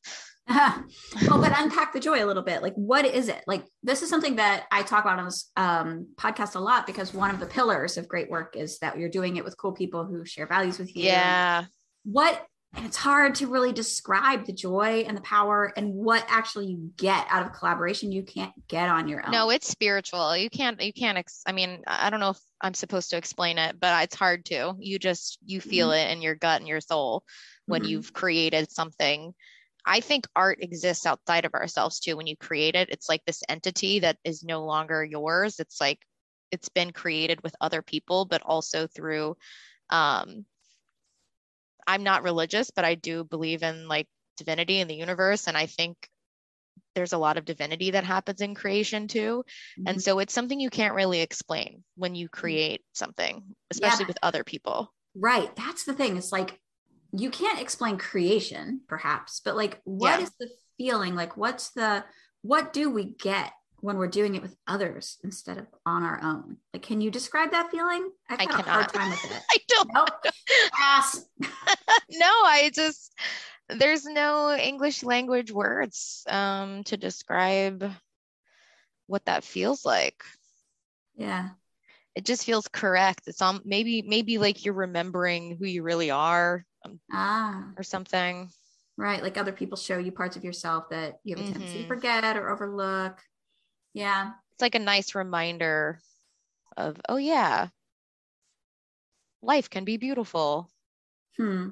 Uh-huh. 0.48 0.82
well, 1.28 1.42
but 1.42 1.54
unpack 1.56 1.94
the 1.94 2.00
joy 2.00 2.24
a 2.24 2.26
little 2.26 2.44
bit. 2.44 2.64
Like, 2.64 2.74
what 2.76 3.06
is 3.06 3.28
it? 3.28 3.44
Like, 3.46 3.66
this 3.84 4.02
is 4.02 4.10
something 4.10 4.38
that 4.38 4.66
I 4.72 4.82
talk 4.84 5.04
about 5.04 5.20
on 5.20 5.26
this 5.26 5.52
um, 5.56 6.08
podcast 6.16 6.56
a 6.56 6.60
lot 6.60 6.88
because 6.88 7.14
one 7.14 7.30
of 7.30 7.40
the 7.40 7.46
pillars 7.46 7.98
of 7.98 8.08
great 8.08 8.30
work 8.30 8.56
is 8.56 8.80
that 8.80 8.98
you're 8.98 9.10
doing 9.10 9.38
it 9.38 9.44
with 9.44 9.58
cool 9.58 9.74
people 9.74 10.06
who 10.06 10.26
share 10.26 10.48
values 10.48 10.80
with 10.80 10.96
you. 10.96 11.04
Yeah. 11.04 11.66
What 12.04 12.44
and 12.76 12.86
it's 12.86 12.98
hard 12.98 13.36
to 13.36 13.48
really 13.48 13.74
describe 13.74 14.46
the 14.46 14.54
joy 14.54 15.04
and 15.08 15.18
the 15.18 15.22
power 15.22 15.74
and 15.76 15.94
what 15.94 16.24
actually 16.28 16.68
you 16.68 16.92
get 16.98 17.26
out 17.30 17.46
of 17.46 17.52
collaboration 17.52 18.12
you 18.12 18.22
can't 18.22 18.54
get 18.68 18.88
on 18.90 19.08
your 19.08 19.26
own. 19.26 19.32
No 19.32 19.50
it's 19.50 19.68
spiritual. 19.68 20.38
You 20.38 20.50
can't 20.50 20.80
you 20.82 20.94
can't 20.94 21.18
ex- 21.18 21.44
i 21.48 21.52
mean 21.52 21.82
i 21.88 22.10
don't 22.10 22.20
know 22.20 22.32
if 22.32 22.40
i'm 22.62 22.76
supposed 22.76 23.10
to 23.10 23.18
explain 23.18 23.58
it 23.58 23.80
but 23.80 24.04
it's 24.04 24.16
hard 24.16 24.46
to. 24.46 24.76
You 24.80 25.00
just 25.00 25.40
you 25.44 25.62
feel 25.62 25.90
mm-hmm. 25.90 26.10
it 26.10 26.14
in 26.14 26.22
your 26.22 26.36
gut 26.36 26.60
and 26.60 26.68
your 26.68 26.82
soul 26.82 27.24
when 27.66 27.82
mm-hmm. 27.82 27.92
you've 27.92 28.14
created 28.14 28.72
something. 28.72 29.34
I 29.86 30.02
think 30.02 30.28
art 30.36 30.62
exists 30.62 31.08
outside 31.08 31.46
of 31.46 31.56
ourselves 31.56 32.00
too. 32.00 32.18
When 32.18 32.28
you 32.28 32.38
create 32.38 32.76
it 32.76 32.90
it's 32.90 33.10
like 33.10 33.26
this 33.26 33.42
entity 33.50 34.00
that 34.00 34.18
is 34.24 34.44
no 34.44 34.64
longer 34.64 35.04
yours. 35.04 35.60
It's 35.60 35.82
like 35.82 36.00
it's 36.52 36.70
been 36.70 36.92
created 36.92 37.42
with 37.42 37.56
other 37.60 37.82
people 37.82 38.26
but 38.26 38.44
also 38.46 38.86
through 38.86 39.38
um 39.90 40.46
I'm 41.90 42.04
not 42.04 42.22
religious, 42.22 42.70
but 42.70 42.86
I 42.86 42.94
do 42.94 43.24
believe 43.24 43.64
in 43.64 43.88
like 43.88 44.08
divinity 44.38 44.80
in 44.80 44.88
the 44.88 44.96
universe. 44.96 45.48
And 45.48 45.58
I 45.58 45.66
think 45.66 45.98
there's 46.94 47.14
a 47.14 47.18
lot 47.18 47.40
of 47.40 47.46
divinity 47.46 47.92
that 47.92 48.04
happens 48.04 48.42
in 48.42 48.54
creation 48.54 49.08
too. 49.08 49.44
Mm-hmm. 49.80 49.88
And 49.88 50.02
so 50.02 50.20
it's 50.20 50.34
something 50.34 50.60
you 50.60 50.70
can't 50.70 50.94
really 50.94 51.22
explain 51.22 51.84
when 51.96 52.14
you 52.14 52.28
mm-hmm. 52.28 52.40
create 52.40 52.82
something, 52.94 53.42
especially 53.72 54.04
yeah. 54.04 54.10
with 54.10 54.18
other 54.22 54.44
people. 54.44 54.94
Right. 55.16 55.54
That's 55.56 55.84
the 55.86 55.96
thing. 55.96 56.16
It's 56.16 56.32
like 56.32 56.60
you 57.12 57.32
can't 57.32 57.60
explain 57.60 57.98
creation, 57.98 58.82
perhaps, 58.88 59.42
but 59.44 59.56
like 59.56 59.82
what 59.84 60.20
yeah. 60.20 60.26
is 60.26 60.32
the 60.40 60.50
feeling? 60.78 61.16
Like 61.16 61.38
what's 61.38 61.72
the 61.72 62.06
what 62.44 62.72
do 62.72 62.92
we 62.92 63.06
get 63.06 63.52
when 63.82 63.98
we're 63.98 64.08
doing 64.08 64.36
it 64.36 64.42
with 64.42 64.56
others 64.68 65.18
instead 65.24 65.58
of 65.58 65.68
on 65.86 66.04
our 66.04 66.20
own. 66.24 66.58
Like, 66.74 66.84
can 66.84 67.02
you 67.02 67.12
describe 67.12 67.52
that 67.52 67.72
feeling? 67.72 68.10
I've 68.30 68.40
I 68.42 68.46
cannot. 68.46 68.68
a 68.68 68.70
hard 68.70 68.94
time 68.94 69.10
with 69.10 69.26
it. 69.32 69.42
I 69.52 69.58
don't. 69.68 69.90
Nope. 69.94 70.10
Pass. 70.74 71.26
no, 72.12 72.26
I 72.26 72.72
just 72.74 73.14
there's 73.70 74.06
no 74.06 74.56
English 74.56 75.04
language 75.04 75.52
words 75.52 76.24
um, 76.28 76.84
to 76.86 76.98
describe 76.98 77.92
what 79.08 79.26
that 79.26 79.44
feels 79.44 79.86
like. 79.86 80.24
Yeah. 81.16 81.50
It 82.16 82.26
just 82.26 82.44
feels 82.44 82.68
correct. 82.68 83.28
It's 83.28 83.42
on 83.42 83.62
maybe 83.64 84.02
maybe 84.02 84.38
like 84.38 84.66
you're 84.66 84.74
remembering 84.74 85.56
who 85.58 85.66
you 85.66 85.84
really 85.84 86.12
are 86.12 86.66
um, 86.84 87.00
ah. 87.12 87.72
or 87.78 87.84
something. 87.84 88.50
Right. 88.98 89.24
Like 89.24 89.38
other 89.38 89.54
people 89.54 89.78
show 89.78 89.98
you 89.98 90.12
parts 90.12 90.36
of 90.36 90.44
yourself 90.44 90.90
that 90.90 91.20
you 91.24 91.36
have 91.36 91.46
a 91.46 91.52
tendency 91.52 91.76
mm-hmm. 91.76 91.82
to 91.84 91.88
forget 91.88 92.36
or 92.36 92.50
overlook. 92.50 93.20
Yeah. 93.94 94.32
It's 94.54 94.62
like 94.62 94.76
a 94.76 94.80
nice 94.80 95.16
reminder 95.16 96.00
of, 96.78 97.00
oh, 97.08 97.18
yeah, 97.18 97.68
life 99.42 99.70
can 99.70 99.86
be 99.86 99.98
beautiful. 99.98 100.70
Hmm. 101.38 101.70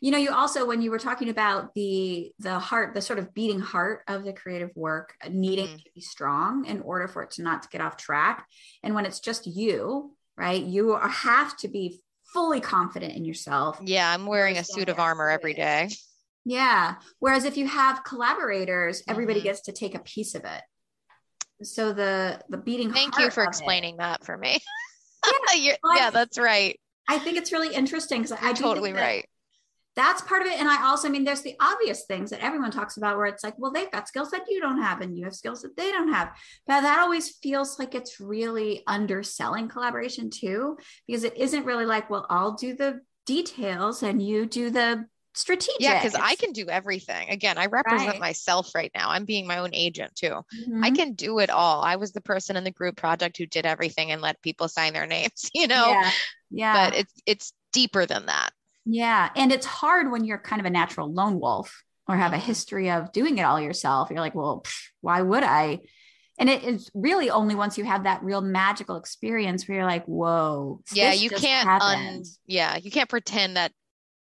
You 0.00 0.10
know, 0.10 0.18
you 0.18 0.32
also 0.32 0.66
when 0.66 0.80
you 0.80 0.90
were 0.90 0.98
talking 0.98 1.28
about 1.28 1.74
the 1.74 2.32
the 2.38 2.58
heart, 2.58 2.94
the 2.94 3.02
sort 3.02 3.18
of 3.18 3.34
beating 3.34 3.60
heart 3.60 4.04
of 4.08 4.24
the 4.24 4.32
creative 4.32 4.70
work, 4.74 5.14
needing 5.28 5.66
mm. 5.66 5.84
to 5.84 5.90
be 5.94 6.00
strong 6.00 6.64
in 6.64 6.80
order 6.80 7.06
for 7.08 7.22
it 7.22 7.32
to 7.32 7.42
not 7.42 7.62
to 7.62 7.68
get 7.68 7.82
off 7.82 7.98
track. 7.98 8.46
And 8.82 8.94
when 8.94 9.04
it's 9.04 9.20
just 9.20 9.46
you, 9.46 10.16
right? 10.38 10.62
You 10.62 10.92
are, 10.92 11.08
have 11.08 11.54
to 11.58 11.68
be 11.68 12.00
fully 12.32 12.60
confident 12.60 13.14
in 13.14 13.26
yourself. 13.26 13.78
Yeah, 13.82 14.10
I'm 14.10 14.24
wearing 14.24 14.56
a 14.56 14.64
suit 14.64 14.88
of 14.88 14.98
armor 14.98 15.28
every 15.28 15.52
day. 15.52 15.90
Yeah. 16.46 16.94
Whereas 17.18 17.44
if 17.44 17.58
you 17.58 17.68
have 17.68 18.04
collaborators, 18.04 19.02
everybody 19.06 19.40
mm-hmm. 19.40 19.48
gets 19.48 19.60
to 19.62 19.72
take 19.72 19.94
a 19.94 20.00
piece 20.00 20.34
of 20.34 20.44
it 20.44 20.62
so 21.62 21.92
the 21.92 22.40
the 22.48 22.56
beating 22.56 22.92
thank 22.92 23.18
you 23.18 23.30
for 23.30 23.44
explaining 23.44 23.94
it, 23.94 23.98
that 23.98 24.24
for 24.24 24.36
me. 24.36 24.58
Yeah, 25.54 25.76
yeah 25.96 26.10
that's 26.10 26.36
right. 26.36 26.80
I 27.08 27.18
think 27.18 27.36
it's 27.36 27.52
really 27.52 27.74
interesting 27.74 28.22
because 28.22 28.36
i 28.42 28.52
totally 28.52 28.92
right. 28.92 29.24
that's 29.94 30.20
part 30.22 30.42
of 30.42 30.48
it. 30.48 30.58
And 30.58 30.68
i 30.68 30.84
also 30.84 31.06
I 31.06 31.10
mean 31.12 31.24
there's 31.24 31.42
the 31.42 31.54
obvious 31.60 32.04
things 32.06 32.30
that 32.30 32.40
everyone 32.40 32.72
talks 32.72 32.96
about 32.96 33.16
where 33.16 33.26
it's 33.26 33.44
like 33.44 33.54
well 33.56 33.70
they've 33.70 33.90
got 33.90 34.08
skills 34.08 34.30
that 34.30 34.42
you 34.48 34.60
don't 34.60 34.82
have 34.82 35.00
and 35.00 35.16
you 35.16 35.24
have 35.24 35.34
skills 35.34 35.62
that 35.62 35.76
they 35.76 35.92
don't 35.92 36.12
have. 36.12 36.32
But 36.66 36.80
that 36.80 36.98
always 36.98 37.36
feels 37.36 37.78
like 37.78 37.94
it's 37.94 38.18
really 38.18 38.82
underselling 38.86 39.68
collaboration 39.68 40.30
too 40.30 40.76
because 41.06 41.22
it 41.22 41.36
isn't 41.36 41.64
really 41.64 41.86
like 41.86 42.10
well 42.10 42.26
i'll 42.30 42.54
do 42.54 42.74
the 42.74 43.00
details 43.26 44.02
and 44.02 44.20
you 44.20 44.46
do 44.46 44.70
the 44.70 45.06
strategic. 45.34 45.80
Yeah, 45.80 46.02
because 46.02 46.14
I 46.14 46.34
can 46.36 46.52
do 46.52 46.68
everything. 46.68 47.30
Again, 47.30 47.58
I 47.58 47.66
represent 47.66 48.12
right. 48.12 48.20
myself 48.20 48.74
right 48.74 48.90
now. 48.94 49.10
I'm 49.10 49.24
being 49.24 49.46
my 49.46 49.58
own 49.58 49.70
agent 49.72 50.14
too. 50.14 50.28
Mm-hmm. 50.28 50.84
I 50.84 50.90
can 50.90 51.14
do 51.14 51.38
it 51.38 51.50
all. 51.50 51.82
I 51.82 51.96
was 51.96 52.12
the 52.12 52.20
person 52.20 52.56
in 52.56 52.64
the 52.64 52.70
group 52.70 52.96
project 52.96 53.38
who 53.38 53.46
did 53.46 53.66
everything 53.66 54.10
and 54.10 54.20
let 54.22 54.42
people 54.42 54.68
sign 54.68 54.92
their 54.92 55.06
names, 55.06 55.50
you 55.54 55.66
know? 55.66 55.88
Yeah. 55.88 56.10
yeah. 56.50 56.90
But 56.90 56.98
it's 56.98 57.14
it's 57.26 57.52
deeper 57.72 58.06
than 58.06 58.26
that. 58.26 58.50
Yeah. 58.84 59.30
And 59.36 59.52
it's 59.52 59.66
hard 59.66 60.10
when 60.10 60.24
you're 60.24 60.38
kind 60.38 60.60
of 60.60 60.66
a 60.66 60.70
natural 60.70 61.12
lone 61.12 61.38
wolf 61.38 61.84
or 62.08 62.16
have 62.16 62.32
a 62.32 62.36
mm-hmm. 62.36 62.46
history 62.46 62.90
of 62.90 63.12
doing 63.12 63.38
it 63.38 63.42
all 63.42 63.60
yourself. 63.60 64.10
You're 64.10 64.20
like, 64.20 64.34
well, 64.34 64.62
pff, 64.64 64.82
why 65.00 65.22
would 65.22 65.44
I? 65.44 65.80
And 66.38 66.48
it 66.48 66.64
is 66.64 66.90
really 66.94 67.30
only 67.30 67.54
once 67.54 67.78
you 67.78 67.84
have 67.84 68.04
that 68.04 68.22
real 68.24 68.40
magical 68.40 68.96
experience 68.96 69.68
where 69.68 69.78
you're 69.78 69.86
like, 69.86 70.06
whoa. 70.06 70.80
Yeah, 70.92 71.12
you 71.12 71.30
can't 71.30 71.68
un- 71.68 72.24
yeah, 72.46 72.78
you 72.78 72.90
can't 72.90 73.08
pretend 73.08 73.56
that 73.56 73.72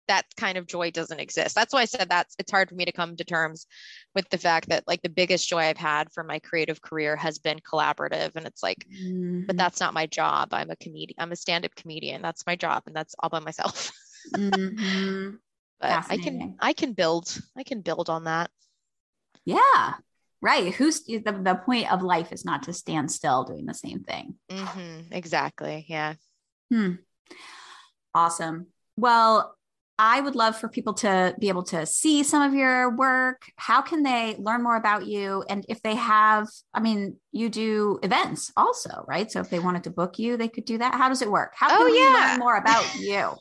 that 0.08 0.24
kind 0.36 0.58
of 0.58 0.66
joy 0.66 0.90
doesn't 0.90 1.20
exist. 1.20 1.54
That's 1.54 1.72
why 1.72 1.82
I 1.82 1.84
said 1.84 2.08
that's 2.08 2.34
it's 2.38 2.50
hard 2.50 2.68
for 2.68 2.74
me 2.74 2.84
to 2.84 2.92
come 2.92 3.16
to 3.16 3.24
terms 3.24 3.66
with 4.14 4.28
the 4.30 4.38
fact 4.38 4.70
that 4.70 4.84
like 4.86 5.02
the 5.02 5.08
biggest 5.08 5.48
joy 5.48 5.60
I've 5.60 5.76
had 5.76 6.12
for 6.12 6.24
my 6.24 6.38
creative 6.40 6.82
career 6.82 7.16
has 7.16 7.38
been 7.38 7.60
collaborative. 7.60 8.34
And 8.36 8.46
it's 8.46 8.62
like, 8.62 8.86
mm-hmm. 8.90 9.42
but 9.46 9.56
that's 9.56 9.80
not 9.80 9.94
my 9.94 10.06
job. 10.06 10.48
I'm 10.52 10.70
a 10.70 10.76
comedian, 10.76 11.16
I'm 11.18 11.32
a 11.32 11.36
stand-up 11.36 11.74
comedian. 11.74 12.22
That's 12.22 12.46
my 12.46 12.56
job 12.56 12.82
and 12.86 12.96
that's 12.96 13.14
all 13.18 13.28
by 13.28 13.40
myself. 13.40 13.92
mm-hmm. 14.34 15.36
But 15.80 16.06
I 16.10 16.16
can 16.16 16.56
I 16.58 16.72
can 16.72 16.92
build, 16.92 17.38
I 17.56 17.62
can 17.62 17.82
build 17.82 18.10
on 18.10 18.24
that. 18.24 18.50
Yeah. 19.44 19.94
Right. 20.42 20.74
Who's 20.74 21.04
the, 21.04 21.18
the 21.18 21.60
point 21.64 21.92
of 21.92 22.02
life 22.02 22.32
is 22.32 22.44
not 22.44 22.64
to 22.64 22.72
stand 22.72 23.12
still 23.12 23.44
doing 23.44 23.64
the 23.64 23.74
same 23.74 24.02
thing. 24.02 24.34
Mm-hmm. 24.50 25.12
Exactly. 25.12 25.86
Yeah. 25.88 26.14
Hmm. 26.72 26.94
Awesome. 28.12 28.66
Well, 28.96 29.56
I 29.98 30.20
would 30.20 30.36
love 30.36 30.56
for 30.56 30.68
people 30.68 30.94
to 30.94 31.34
be 31.40 31.48
able 31.48 31.64
to 31.64 31.84
see 31.84 32.22
some 32.22 32.42
of 32.42 32.54
your 32.54 32.94
work. 32.94 33.42
How 33.56 33.82
can 33.82 34.04
they 34.04 34.36
learn 34.38 34.62
more 34.62 34.76
about 34.76 35.06
you? 35.06 35.44
And 35.48 35.66
if 35.68 35.82
they 35.82 35.96
have, 35.96 36.46
I 36.72 36.78
mean, 36.78 37.16
you 37.32 37.48
do 37.48 37.98
events 38.04 38.52
also, 38.56 39.04
right? 39.08 39.30
So 39.30 39.40
if 39.40 39.50
they 39.50 39.58
wanted 39.58 39.84
to 39.84 39.90
book 39.90 40.20
you, 40.20 40.36
they 40.36 40.46
could 40.48 40.64
do 40.64 40.78
that. 40.78 40.94
How 40.94 41.08
does 41.08 41.20
it 41.20 41.30
work? 41.30 41.52
How 41.56 41.68
can 41.68 41.80
oh, 41.80 41.84
we 41.86 41.98
yeah. 41.98 42.30
learn 42.30 42.38
more 42.38 42.56
about 42.56 42.94
you? 43.00 43.32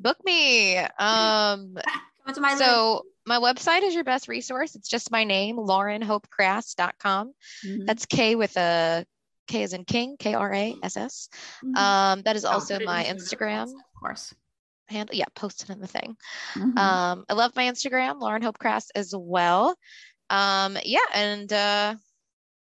book 0.00 0.18
me. 0.24 0.78
Um, 0.78 1.76
my 2.38 2.56
so 2.56 3.02
my 3.24 3.38
website 3.38 3.84
is 3.84 3.94
your 3.94 4.04
best 4.04 4.26
resource. 4.26 4.74
It's 4.74 4.88
just 4.88 5.12
my 5.12 5.22
name, 5.22 5.58
laurenhopekrass.com. 5.58 7.32
Mm-hmm. 7.64 7.84
That's 7.84 8.06
K 8.06 8.34
with 8.34 8.56
a 8.56 9.06
K 9.46 9.62
as 9.62 9.74
in 9.74 9.84
King, 9.84 10.16
K 10.18 10.34
R 10.34 10.52
A 10.52 10.74
S 10.82 10.96
S. 10.96 11.28
Mm-hmm. 11.64 11.76
Um, 11.76 12.22
that 12.22 12.34
is 12.34 12.44
also 12.44 12.80
oh, 12.80 12.84
my 12.84 13.04
Instagram. 13.04 13.64
Of 13.64 14.00
course 14.00 14.34
handle. 14.92 15.16
Yeah, 15.16 15.26
posted 15.34 15.70
in 15.70 15.80
the 15.80 15.86
thing. 15.86 16.16
Mm-hmm. 16.54 16.78
Um, 16.78 17.24
I 17.28 17.34
love 17.34 17.56
my 17.56 17.64
Instagram, 17.64 18.20
Lauren 18.20 18.42
Hope 18.42 18.58
Krass 18.58 18.90
as 18.94 19.14
well. 19.16 19.76
Um, 20.30 20.78
yeah, 20.84 20.98
and 21.14 21.52
uh, 21.52 21.94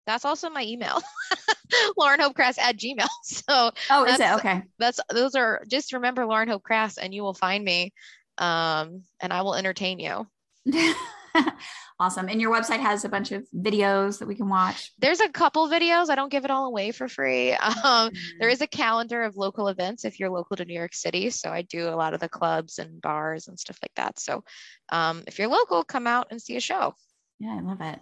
that's 0.07 0.25
also 0.25 0.51
my 0.51 0.63
email, 0.63 1.01
Lauren 1.97 2.21
Hope 2.21 2.35
Krass 2.35 2.59
at 2.59 2.77
Gmail. 2.77 3.09
So 3.25 3.71
oh, 3.91 4.05
is 4.05 4.21
it 4.21 4.33
okay? 4.35 4.63
That's 4.79 5.01
those 5.11 5.35
are 5.35 5.63
just 5.69 5.93
remember 5.93 6.27
Lauren 6.27 6.49
Hope 6.49 6.63
Krass, 6.63 6.99
and 6.99 7.15
you 7.15 7.23
will 7.23 7.35
find 7.35 7.65
me, 7.65 7.93
um, 8.39 9.03
and 9.21 9.33
I 9.33 9.43
will 9.43 9.55
entertain 9.55 9.99
you. 9.99 10.27
awesome. 12.01 12.29
And 12.29 12.41
your 12.41 12.53
website 12.53 12.81
has 12.81 13.05
a 13.05 13.09
bunch 13.09 13.33
of 13.33 13.45
videos 13.55 14.19
that 14.19 14.29
we 14.29 14.35
can 14.35 14.49
watch. 14.49 14.93
There's 14.99 15.21
a 15.21 15.29
couple 15.29 15.69
videos. 15.69 16.09
I 16.09 16.15
don't 16.15 16.31
give 16.31 16.45
it 16.45 16.51
all 16.51 16.67
away 16.67 16.93
for 16.93 17.09
free. 17.09 17.57
Um, 17.85 18.11
mm-hmm. 18.11 18.39
there 18.41 18.49
is 18.49 18.63
a 18.63 18.67
calendar 18.67 19.23
of 19.23 19.37
local 19.37 19.69
events 19.69 20.05
if 20.05 20.19
you're 20.19 20.31
local 20.31 20.57
to 20.57 20.65
New 20.65 20.75
York 20.75 20.95
City. 20.95 21.29
So 21.31 21.51
I 21.51 21.63
do 21.63 21.89
a 21.89 21.97
lot 21.97 22.15
of 22.15 22.21
the 22.21 22.29
clubs 22.29 22.79
and 22.79 23.01
bars 23.01 23.49
and 23.49 23.59
stuff 23.59 23.79
like 23.83 23.93
that. 23.97 24.19
So 24.19 24.43
um, 24.91 25.23
if 25.27 25.39
you're 25.39 25.49
local, 25.49 25.85
come 25.85 26.07
out 26.07 26.29
and 26.31 26.41
see 26.41 26.57
a 26.57 26.61
show. 26.61 26.95
Yeah, 27.41 27.57
I 27.57 27.61
love 27.61 27.81
it. 27.81 27.99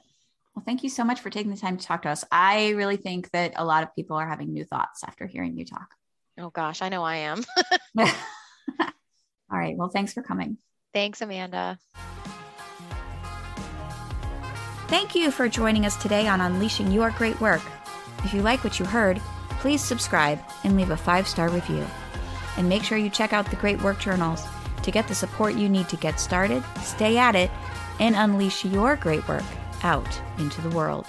Well, 0.55 0.65
thank 0.65 0.83
you 0.83 0.91
so 0.91 1.05
much 1.05 1.21
for 1.21 1.31
taking 1.31 1.51
the 1.51 1.61
time 1.61 1.79
to 1.79 1.87
talk 1.87 2.03
to 2.03 2.11
us. 2.11 2.25
I 2.31 2.71
really 2.71 2.97
think 2.97 3.31
that 3.31 3.55
a 3.57 3.65
lot 3.65 3.83
of 3.83 3.95
people 3.95 4.17
are 4.17 4.29
having 4.29 4.53
new 4.53 4.65
thoughts 4.65 5.03
after 5.05 5.27
hearing 5.27 5.57
you 5.59 5.65
talk. 5.65 5.89
Oh, 6.39 6.51
gosh, 6.51 6.83
I 6.83 6.89
know 6.89 7.03
I 7.03 7.17
am. 7.17 7.43
all 7.99 8.09
right. 9.51 9.77
Well, 9.77 9.89
thanks 9.89 10.13
for 10.13 10.23
coming. 10.23 10.59
Thanks, 10.93 11.21
Amanda. 11.21 11.79
Thank 14.93 15.15
you 15.15 15.31
for 15.31 15.49
joining 15.49 15.87
us 15.87 15.97
today 15.97 16.29
on 16.29 16.43
Unleashing 16.43 16.93
Your 16.93 17.13
Great 17.13 17.41
Work. 17.41 17.63
If 18.25 18.35
you 18.35 18.43
like 18.43 18.63
what 18.63 18.79
you 18.79 18.85
heard, 18.85 19.23
please 19.53 19.81
subscribe 19.83 20.39
and 20.65 20.77
leave 20.77 20.91
a 20.91 20.99
five 20.99 21.27
star 21.27 21.49
review. 21.49 21.87
And 22.59 22.69
make 22.69 22.83
sure 22.83 22.99
you 22.99 23.09
check 23.09 23.33
out 23.33 23.49
the 23.49 23.57
Great 23.57 23.81
Work 23.81 24.01
Journals 24.01 24.45
to 24.83 24.91
get 24.91 25.09
the 25.09 25.15
support 25.15 25.55
you 25.55 25.71
need 25.71 25.89
to 25.89 25.97
get 25.97 26.21
started, 26.21 26.63
stay 26.83 27.17
at 27.17 27.35
it, 27.35 27.51
and 28.01 28.15
unleash 28.15 28.67
your 28.67 28.97
great 28.97 29.27
work 29.29 29.45
out 29.83 30.21
into 30.37 30.61
the 30.61 30.77
world. 30.77 31.07